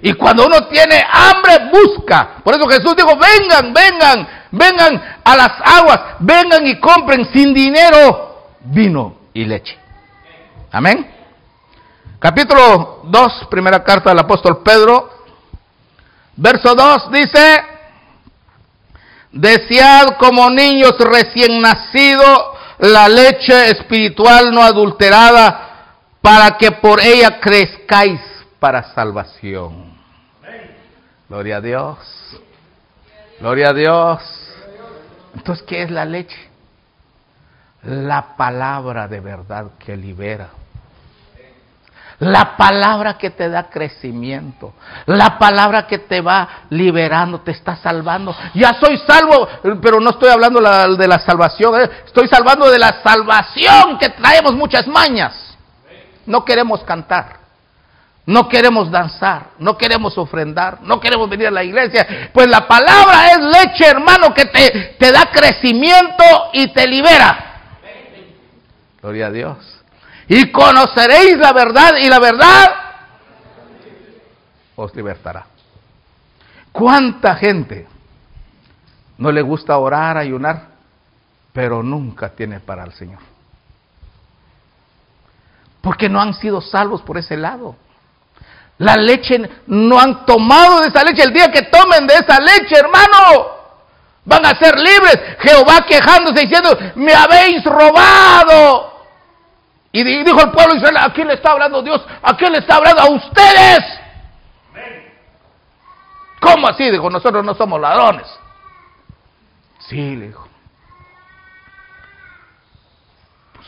Y 0.00 0.14
cuando 0.14 0.46
uno 0.46 0.66
tiene 0.68 1.04
hambre, 1.12 1.70
busca. 1.70 2.36
Por 2.42 2.54
eso 2.54 2.66
Jesús 2.68 2.96
dijo, 2.96 3.16
vengan, 3.16 3.72
vengan, 3.72 4.28
vengan 4.50 5.18
a 5.22 5.36
las 5.36 5.52
aguas, 5.64 6.00
vengan 6.20 6.66
y 6.66 6.80
compren 6.80 7.26
sin 7.32 7.52
dinero 7.54 8.32
vino 8.64 9.14
y 9.32 9.44
leche. 9.44 9.76
Amén. 10.70 11.08
Capítulo 12.18 13.02
2, 13.04 13.46
primera 13.50 13.82
carta 13.82 14.10
del 14.10 14.20
apóstol 14.20 14.62
Pedro, 14.62 15.21
verso 16.42 16.74
2 16.74 17.10
dice, 17.12 17.64
desead 19.30 20.16
como 20.18 20.50
niños 20.50 20.98
recién 20.98 21.60
nacidos 21.60 22.52
la 22.78 23.08
leche 23.08 23.70
espiritual 23.70 24.52
no 24.52 24.60
adulterada 24.60 25.68
para 26.20 26.58
que 26.58 26.72
por 26.72 27.00
ella 27.00 27.38
crezcáis 27.40 28.20
para 28.58 28.92
salvación. 28.92 29.92
Gloria 31.28 31.58
a 31.58 31.60
Dios. 31.60 31.98
Gloria 33.38 33.70
a 33.70 33.72
Dios. 33.72 34.22
Entonces, 35.34 35.64
¿qué 35.66 35.82
es 35.82 35.90
la 35.90 36.04
leche? 36.04 36.36
La 37.84 38.36
palabra 38.36 39.08
de 39.08 39.20
verdad 39.20 39.70
que 39.78 39.96
libera. 39.96 40.50
La 42.22 42.56
palabra 42.56 43.18
que 43.18 43.30
te 43.30 43.48
da 43.48 43.64
crecimiento. 43.68 44.74
La 45.06 45.38
palabra 45.38 45.88
que 45.88 45.98
te 45.98 46.20
va 46.20 46.66
liberando, 46.70 47.40
te 47.40 47.50
está 47.50 47.74
salvando. 47.74 48.32
Ya 48.54 48.74
soy 48.74 48.96
salvo, 48.98 49.48
pero 49.82 49.98
no 49.98 50.10
estoy 50.10 50.30
hablando 50.30 50.60
de 50.60 51.08
la 51.08 51.18
salvación. 51.18 51.80
Eh. 51.80 51.90
Estoy 52.06 52.28
salvando 52.28 52.70
de 52.70 52.78
la 52.78 53.02
salvación 53.02 53.98
que 53.98 54.10
traemos 54.10 54.54
muchas 54.54 54.86
mañas. 54.86 55.56
No 56.24 56.44
queremos 56.44 56.84
cantar. 56.84 57.40
No 58.24 58.48
queremos 58.48 58.88
danzar, 58.88 59.48
no 59.58 59.76
queremos 59.76 60.16
ofrendar, 60.16 60.78
no 60.82 61.00
queremos 61.00 61.28
venir 61.28 61.48
a 61.48 61.50
la 61.50 61.64
iglesia. 61.64 62.30
Pues 62.32 62.46
la 62.46 62.68
palabra 62.68 63.32
es 63.32 63.40
leche, 63.40 63.84
hermano, 63.84 64.32
que 64.32 64.44
te, 64.44 64.94
te 64.96 65.10
da 65.10 65.28
crecimiento 65.32 66.22
y 66.52 66.72
te 66.72 66.86
libera. 66.86 67.80
Gloria 69.00 69.26
a 69.26 69.30
Dios. 69.32 69.81
Y 70.28 70.50
conoceréis 70.50 71.36
la 71.38 71.52
verdad 71.52 71.96
y 72.00 72.08
la 72.08 72.18
verdad 72.18 72.74
os 74.76 74.94
libertará. 74.94 75.46
¿Cuánta 76.70 77.36
gente 77.36 77.86
no 79.18 79.30
le 79.30 79.42
gusta 79.42 79.76
orar, 79.76 80.16
ayunar, 80.16 80.68
pero 81.52 81.82
nunca 81.82 82.30
tiene 82.30 82.60
para 82.60 82.84
el 82.84 82.92
Señor? 82.92 83.20
Porque 85.82 86.08
no 86.08 86.20
han 86.20 86.34
sido 86.34 86.60
salvos 86.60 87.02
por 87.02 87.18
ese 87.18 87.36
lado. 87.36 87.76
La 88.78 88.96
leche, 88.96 89.38
no 89.66 89.98
han 89.98 90.24
tomado 90.24 90.80
de 90.80 90.88
esa 90.88 91.04
leche. 91.04 91.22
El 91.22 91.32
día 91.32 91.50
que 91.50 91.62
tomen 91.62 92.06
de 92.06 92.14
esa 92.14 92.40
leche, 92.40 92.78
hermano, 92.78 93.46
van 94.24 94.46
a 94.46 94.58
ser 94.58 94.76
libres. 94.78 95.18
Jehová 95.40 95.84
quejándose 95.86 96.46
diciendo, 96.46 96.78
me 96.94 97.12
habéis 97.12 97.62
robado. 97.64 98.91
Y 99.92 100.02
dijo 100.02 100.40
el 100.40 100.50
pueblo 100.50 100.72
de 100.72 100.78
Israel, 100.78 100.96
¿a 100.96 101.12
quién 101.12 101.28
le 101.28 101.34
está 101.34 101.52
hablando 101.52 101.82
Dios? 101.82 102.02
¿A 102.22 102.34
quién 102.34 102.52
le 102.52 102.58
está 102.58 102.76
hablando? 102.76 103.02
A 103.02 103.10
ustedes. 103.10 104.00
¿Cómo 106.40 106.66
así? 106.66 106.90
Dijo, 106.90 107.10
nosotros 107.10 107.44
no 107.44 107.54
somos 107.54 107.78
ladrones. 107.80 108.26
Sí, 109.78 110.16
le 110.16 110.28
dijo. 110.28 110.48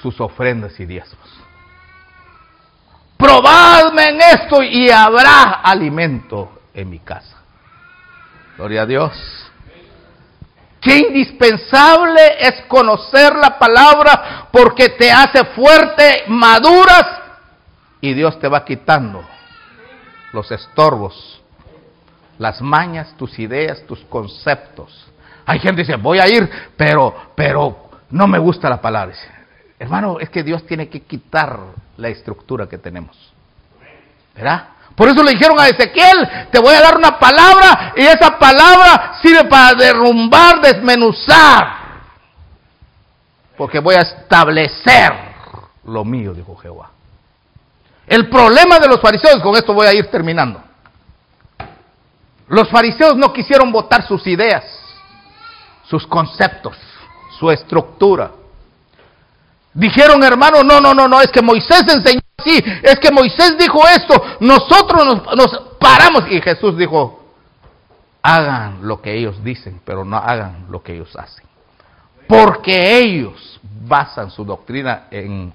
Sus 0.01 0.19
ofrendas 0.21 0.79
y 0.81 0.87
diezmos. 0.87 1.29
Probadme 3.19 4.09
en 4.09 4.21
esto 4.21 4.63
y 4.63 4.91
habrá 4.91 5.61
alimento 5.63 6.63
en 6.73 6.91
mi 6.91 6.99
casa. 6.99 7.37
Gloria 8.57 8.83
a 8.83 8.87
Dios. 8.87 9.44
Qué 10.85 10.99
indispensable 10.99 12.21
es 12.41 12.61
conocer 12.69 13.35
la 13.37 13.59
palabra 13.59 14.49
porque 14.53 14.91
te 14.91 15.11
hace 15.11 15.43
fuerte, 15.47 16.25
maduras 16.29 17.07
y 18.03 18.13
Dios 18.13 18.39
te 18.39 18.49
va 18.49 18.67
quitando 18.67 19.25
los 20.35 20.53
estorbos, 20.53 21.41
las 22.37 22.61
mañas, 22.61 23.15
tus 23.17 23.39
ideas, 23.39 23.83
tus 23.87 24.01
conceptos. 24.01 25.07
Hay 25.47 25.59
gente 25.59 25.83
que 25.83 25.87
dice, 25.87 25.97
voy 25.97 26.19
a 26.19 26.29
ir, 26.29 26.51
pero, 26.77 27.15
pero 27.35 27.89
no 28.11 28.27
me 28.27 28.39
gusta 28.39 28.69
la 28.69 28.83
palabra. 28.83 29.15
Hermano, 29.79 30.21
es 30.21 30.29
que 30.29 30.43
Dios 30.43 30.67
tiene 30.67 30.91
que 30.91 31.01
quitar 31.01 31.61
la 31.97 32.09
estructura 32.09 32.69
que 32.69 32.77
tenemos. 32.77 33.33
¿Verdad? 34.35 34.69
Por 34.95 35.09
eso 35.09 35.23
le 35.23 35.33
dijeron 35.33 35.59
a 35.59 35.69
Ezequiel, 35.69 36.49
te 36.53 36.61
voy 36.61 36.75
a 36.75 36.81
dar 36.81 36.97
una 36.97 37.19
palabra 37.19 37.93
y 37.97 38.03
esa 38.03 38.39
palabra 38.39 39.19
sirve 39.21 39.45
para 39.45 39.75
derrumbar, 39.75 40.61
desmenuzar. 40.61 41.85
Porque 43.57 43.81
voy 43.81 43.97
a 43.97 44.03
establecer 44.03 45.13
lo 45.85 46.05
mío, 46.05 46.33
dijo 46.33 46.57
Jehová. 46.57 46.91
El 48.07 48.29
problema 48.29 48.79
de 48.79 48.89
los 48.89 49.01
fariseos, 49.01 49.43
con 49.43 49.57
esto 49.57 49.73
voy 49.73 49.87
a 49.87 49.95
ir 49.95 50.11
terminando. 50.11 50.63
Los 52.49 52.69
fariseos 52.69 53.17
no 53.17 53.33
quisieron 53.33 53.73
votar 53.73 54.07
sus 54.07 54.27
ideas, 54.27 54.65
sus 55.85 56.07
conceptos, 56.07 56.77
su 57.39 57.51
estructura. 57.51 58.31
Dijeron, 59.75 60.23
hermano, 60.23 60.63
no, 60.63 60.81
no, 60.81 60.95
no, 60.95 61.09
no, 61.09 61.21
es 61.21 61.29
que 61.33 61.43
Moisés 61.43 61.83
enseñó 61.89 62.21
así, 62.39 62.63
es 62.83 62.99
que 63.01 63.11
Moisés 63.11 63.59
dijo 63.59 63.83
esto, 63.89 64.23
nosotros 64.39 65.21
nos, 65.37 65.63
paramos. 65.81 66.25
Y 66.31 66.41
Jesús 66.41 66.77
dijo, 66.79 67.25
hagan 68.23 68.87
lo 68.87 69.03
que 69.03 69.13
ellos 69.13 69.43
dicen, 69.43 69.81
pero 69.85 70.05
no 70.05 70.17
hagan 70.17 70.67
lo 70.71 70.81
que 70.81 70.95
ellos 70.95 71.15
hacen. 71.17 71.45
Porque 72.29 72.99
ellos 72.99 73.61
basan 73.87 74.31
su 74.31 74.45
doctrina 74.45 75.09
en, 75.11 75.53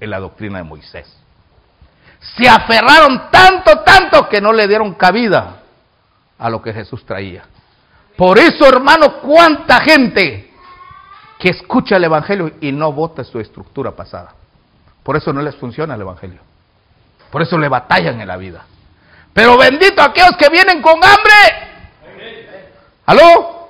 en 0.00 0.10
la 0.10 0.18
doctrina 0.18 0.58
de 0.58 0.64
Moisés. 0.64 1.16
Se 2.36 2.48
aferraron 2.48 3.30
tanto, 3.30 3.78
tanto 3.80 4.28
que 4.28 4.40
no 4.40 4.52
le 4.52 4.66
dieron 4.66 4.94
cabida 4.94 5.62
a 6.36 6.50
lo 6.50 6.60
que 6.60 6.72
Jesús 6.72 7.06
traía. 7.06 7.44
Por 8.16 8.38
eso, 8.38 8.66
hermano, 8.66 9.20
cuánta 9.20 9.80
gente 9.80 10.53
que 11.44 11.50
escucha 11.50 11.96
el 11.96 12.04
Evangelio 12.04 12.52
y 12.62 12.72
no 12.72 12.90
vota 12.90 13.22
su 13.22 13.38
estructura 13.38 13.90
pasada. 13.90 14.32
Por 15.02 15.14
eso 15.14 15.30
no 15.30 15.42
les 15.42 15.54
funciona 15.56 15.94
el 15.94 16.00
Evangelio. 16.00 16.40
Por 17.30 17.42
eso 17.42 17.58
le 17.58 17.68
batallan 17.68 18.18
en 18.18 18.26
la 18.26 18.38
vida. 18.38 18.64
Pero 19.34 19.58
bendito 19.58 20.00
aquellos 20.00 20.38
que 20.38 20.48
vienen 20.48 20.80
con 20.80 20.94
hambre. 20.94 22.70
¿Aló? 23.04 23.68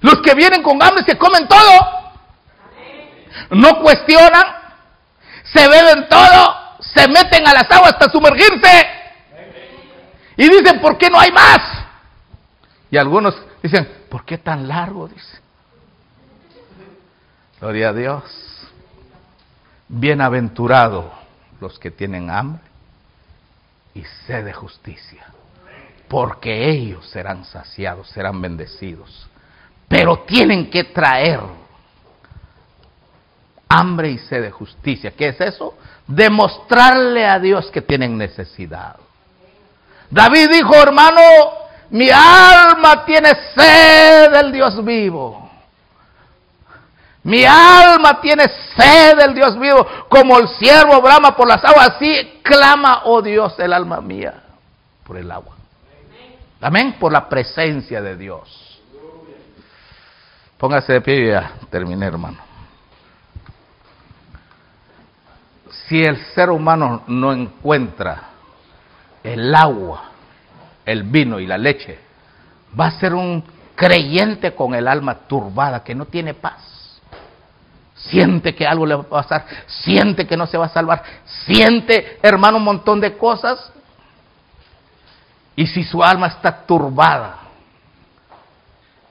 Los 0.00 0.22
que 0.22 0.34
vienen 0.34 0.62
con 0.62 0.82
hambre 0.82 1.04
se 1.06 1.18
comen 1.18 1.46
todo. 1.46 2.12
No 3.50 3.82
cuestionan. 3.82 4.44
Se 5.52 5.68
beben 5.68 6.08
todo. 6.08 6.56
Se 6.80 7.08
meten 7.08 7.46
a 7.46 7.52
las 7.52 7.70
aguas 7.70 7.92
hasta 7.92 8.10
sumergirse. 8.10 8.86
Y 10.38 10.48
dicen, 10.48 10.80
¿por 10.80 10.96
qué 10.96 11.10
no 11.10 11.20
hay 11.20 11.30
más? 11.30 11.58
Y 12.90 12.96
algunos 12.96 13.36
dicen, 13.62 13.86
¿por 14.08 14.24
qué 14.24 14.38
tan 14.38 14.66
largo? 14.66 15.08
Dice. 15.08 15.41
Gloria 17.62 17.90
a 17.90 17.92
Dios. 17.92 18.24
Bienaventurado 19.86 21.12
los 21.60 21.78
que 21.78 21.92
tienen 21.92 22.28
hambre 22.28 22.60
y 23.94 24.02
sed 24.26 24.44
de 24.44 24.52
justicia, 24.52 25.24
porque 26.08 26.70
ellos 26.70 27.08
serán 27.10 27.44
saciados, 27.44 28.08
serán 28.08 28.42
bendecidos. 28.42 29.28
Pero 29.86 30.24
tienen 30.26 30.70
que 30.70 30.82
traer 30.82 31.38
hambre 33.68 34.10
y 34.10 34.18
sed 34.18 34.42
de 34.42 34.50
justicia. 34.50 35.12
¿Qué 35.12 35.28
es 35.28 35.40
eso? 35.40 35.78
Demostrarle 36.08 37.24
a 37.24 37.38
Dios 37.38 37.70
que 37.70 37.80
tienen 37.80 38.18
necesidad. 38.18 38.96
David 40.10 40.48
dijo, 40.50 40.74
hermano, 40.74 41.20
mi 41.90 42.10
alma 42.10 43.04
tiene 43.04 43.30
sed 43.54 44.32
del 44.32 44.50
Dios 44.50 44.84
vivo. 44.84 45.41
Mi 47.24 47.44
alma 47.44 48.20
tiene 48.20 48.44
sed 48.76 49.16
del 49.16 49.34
Dios 49.34 49.58
vivo, 49.58 49.86
como 50.08 50.38
el 50.38 50.48
siervo 50.48 51.00
brama 51.00 51.36
por 51.36 51.46
las 51.46 51.64
aguas, 51.64 51.90
así 51.90 52.40
clama, 52.42 53.02
oh 53.04 53.22
Dios, 53.22 53.56
el 53.60 53.72
alma 53.72 54.00
mía, 54.00 54.42
por 55.04 55.16
el 55.16 55.30
agua. 55.30 55.54
Amén, 56.60 56.96
por 56.98 57.12
la 57.12 57.28
presencia 57.28 58.02
de 58.02 58.16
Dios. 58.16 58.80
Póngase 60.58 60.94
de 60.94 61.00
pie 61.00 61.24
y 61.24 61.28
ya 61.28 61.52
terminé, 61.70 62.06
hermano. 62.06 62.38
Si 65.86 66.02
el 66.02 66.16
ser 66.34 66.50
humano 66.50 67.04
no 67.06 67.32
encuentra 67.32 68.30
el 69.22 69.54
agua, 69.54 70.10
el 70.84 71.04
vino 71.04 71.38
y 71.38 71.46
la 71.46 71.58
leche, 71.58 71.98
va 72.78 72.86
a 72.86 72.98
ser 72.98 73.14
un 73.14 73.44
creyente 73.76 74.54
con 74.54 74.74
el 74.74 74.88
alma 74.88 75.14
turbada, 75.28 75.84
que 75.84 75.94
no 75.94 76.06
tiene 76.06 76.34
paz 76.34 76.81
siente 78.08 78.54
que 78.54 78.66
algo 78.66 78.86
le 78.86 78.94
va 78.94 79.02
a 79.02 79.08
pasar, 79.08 79.46
siente 79.66 80.26
que 80.26 80.36
no 80.36 80.46
se 80.46 80.58
va 80.58 80.66
a 80.66 80.70
salvar, 80.70 81.02
siente, 81.46 82.18
hermano, 82.22 82.58
un 82.58 82.64
montón 82.64 83.00
de 83.00 83.16
cosas. 83.16 83.72
Y 85.54 85.66
si 85.66 85.84
su 85.84 86.02
alma 86.02 86.28
está 86.28 86.64
turbada, 86.66 87.36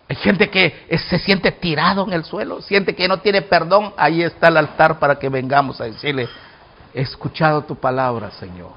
hay 0.09 0.15
gente 0.15 0.49
que 0.49 0.87
se 1.09 1.19
siente 1.19 1.51
tirado 1.51 2.05
en 2.05 2.13
el 2.13 2.25
suelo, 2.25 2.61
siente 2.61 2.95
que 2.95 3.07
no 3.07 3.19
tiene 3.19 3.43
perdón, 3.43 3.93
ahí 3.95 4.23
está 4.23 4.49
el 4.49 4.57
altar 4.57 4.99
para 4.99 5.17
que 5.17 5.29
vengamos 5.29 5.79
a 5.79 5.85
decirle, 5.85 6.27
he 6.93 7.01
escuchado 7.01 7.63
tu 7.63 7.75
palabra, 7.75 8.31
Señor. 8.31 8.71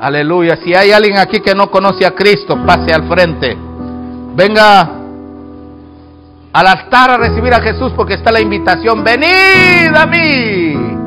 Aleluya. 0.00 0.56
Si 0.56 0.74
hay 0.74 0.90
alguien 0.92 1.18
aquí 1.18 1.40
que 1.40 1.54
no 1.54 1.70
conoce 1.70 2.06
a 2.06 2.12
Cristo, 2.12 2.58
pase 2.64 2.92
al 2.92 3.06
frente. 3.08 3.56
Venga 4.34 5.01
al 6.52 6.66
altar 6.66 7.10
a 7.10 7.16
recibir 7.16 7.54
a 7.54 7.60
Jesús 7.60 7.92
porque 7.96 8.14
está 8.14 8.30
la 8.30 8.40
invitación, 8.40 9.02
venid 9.02 9.94
a 9.96 10.06
mí. 10.06 10.98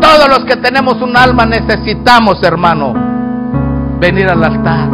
Todos 0.00 0.28
los 0.28 0.44
que 0.46 0.56
tenemos 0.56 1.00
un 1.02 1.16
alma 1.16 1.44
necesitamos, 1.44 2.42
hermano, 2.42 2.94
venir 4.00 4.28
al 4.28 4.42
altar. 4.42 4.88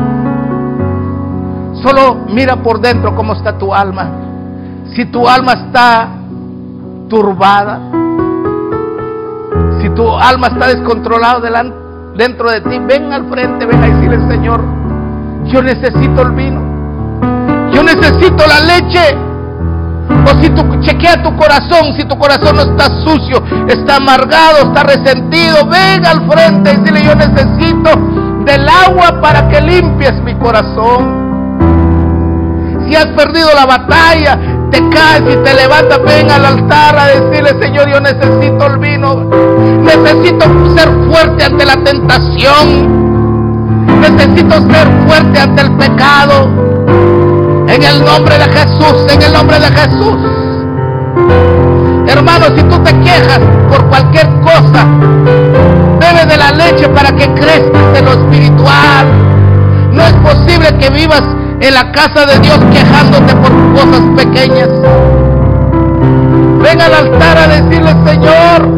Solo 1.83 2.27
mira 2.31 2.57
por 2.57 2.81
dentro 2.81 3.15
cómo 3.15 3.35
está 3.35 3.57
tu 3.59 3.75
alma. 3.75 4.11
Si 4.95 5.07
tu 5.07 5.29
alma 5.29 5.53
está 5.53 6.09
turbada, 7.09 7.81
si 9.81 9.91
tu 9.91 10.09
alma 10.17 10.49
está 10.49 10.69
descontrolada 10.69 11.41
dentro 12.17 12.51
de 12.51 12.61
ti, 12.63 12.79
ven 12.79 13.13
al 13.13 13.29
frente, 13.29 13.67
ven 13.67 13.83
a 13.83 13.87
decirle, 13.87 14.29
Señor, 14.29 14.65
yo 15.45 15.63
necesito 15.63 16.23
el 16.23 16.31
vino, 16.33 16.61
yo 17.73 17.83
necesito 17.83 18.45
la 18.47 18.61
leche. 18.61 19.34
O 20.09 20.43
si 20.43 20.51
tú 20.51 20.63
chequea 20.81 21.23
tu 21.23 21.35
corazón, 21.37 21.95
si 21.97 22.07
tu 22.07 22.19
corazón 22.19 22.57
no 22.57 22.63
está 22.63 22.87
sucio, 23.05 23.43
está 23.69 23.97
amargado, 23.97 24.69
está 24.69 24.83
resentido, 24.83 25.67
ven 25.67 26.05
al 26.05 26.29
frente 26.31 26.73
y 26.73 26.77
dile 26.79 27.05
yo 27.05 27.15
necesito 27.15 27.91
del 28.45 28.69
agua 28.69 29.21
para 29.21 29.49
que 29.49 29.61
limpies 29.61 30.15
mi 30.23 30.35
corazón. 30.35 31.25
Si 32.87 32.95
has 32.95 33.07
perdido 33.07 33.49
la 33.55 33.65
batalla, 33.65 34.39
te 34.71 34.89
caes 34.91 35.23
y 35.23 35.37
te 35.43 35.55
levantas, 35.55 36.01
ven 36.05 36.31
al 36.31 36.45
altar 36.45 36.99
a 36.99 37.07
decirle, 37.07 37.63
Señor, 37.63 37.89
yo 37.91 38.01
necesito 38.01 38.67
el 38.67 38.79
vino. 38.79 39.31
Necesito 39.83 40.45
ser 40.77 40.91
fuerte 41.09 41.45
ante 41.45 41.65
la 41.65 41.77
tentación. 41.77 43.05
Necesito 44.01 44.57
ser 44.71 44.89
fuerte 45.07 45.41
ante 45.41 45.63
el 45.63 45.73
pecado. 45.77 46.74
En 47.67 47.83
el 47.83 48.05
nombre 48.05 48.39
de 48.39 48.45
Jesús, 48.45 49.13
en 49.13 49.23
el 49.23 49.33
nombre 49.33 49.59
de 49.59 49.67
Jesús. 49.67 50.19
Hermano, 52.07 52.47
si 52.57 52.63
tú 52.63 52.79
te 52.83 52.93
quejas 53.01 53.41
por 53.71 53.85
cualquier 53.89 54.29
cosa, 54.41 54.87
bebe 55.99 56.27
de 56.27 56.37
la 56.37 56.51
leche 56.53 56.89
para 56.91 57.11
que 57.11 57.27
crezcas 57.35 57.99
en 57.99 58.05
lo 58.05 58.13
espiritual. 58.13 59.07
No 59.93 60.03
es 60.03 60.13
posible 60.15 60.77
que 60.79 60.91
vivas 60.91 61.23
en 61.61 61.75
la 61.75 61.91
casa 61.93 62.27
de 62.27 62.39
Dios 62.41 62.59
quejándote 62.71 63.35
por 63.35 63.51
cosas 63.75 64.03
pequeñas. 64.17 64.69
Ven 66.63 66.81
al 66.81 66.95
altar 66.95 67.39
a 67.39 67.49
decirle, 67.49 67.95
Señor, 68.05 68.69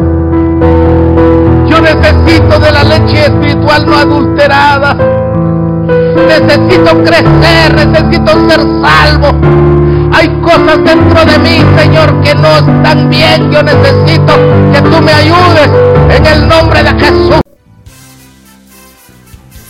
yo 1.67 1.81
necesito 1.81 2.59
de 2.59 2.71
la 2.71 2.83
leche 2.83 3.25
espiritual 3.25 3.85
no 3.85 3.97
adulterada. 3.97 5.26
Necesito 6.25 7.03
crecer, 7.03 7.75
necesito 7.75 8.49
ser 8.49 8.61
salvo. 8.81 9.29
Hay 10.13 10.29
cosas 10.41 10.83
dentro 10.83 11.25
de 11.25 11.37
mí, 11.39 11.61
Señor, 11.77 12.21
que 12.21 12.33
no 12.33 12.57
están 12.57 13.09
bien. 13.09 13.51
Yo 13.51 13.61
necesito 13.61 14.33
que 14.73 14.81
tú 14.81 15.01
me 15.01 15.11
ayudes 15.13 15.69
en 16.09 16.25
el 16.25 16.47
nombre 16.47 16.81
de 16.83 16.89
Jesús. 16.99 17.41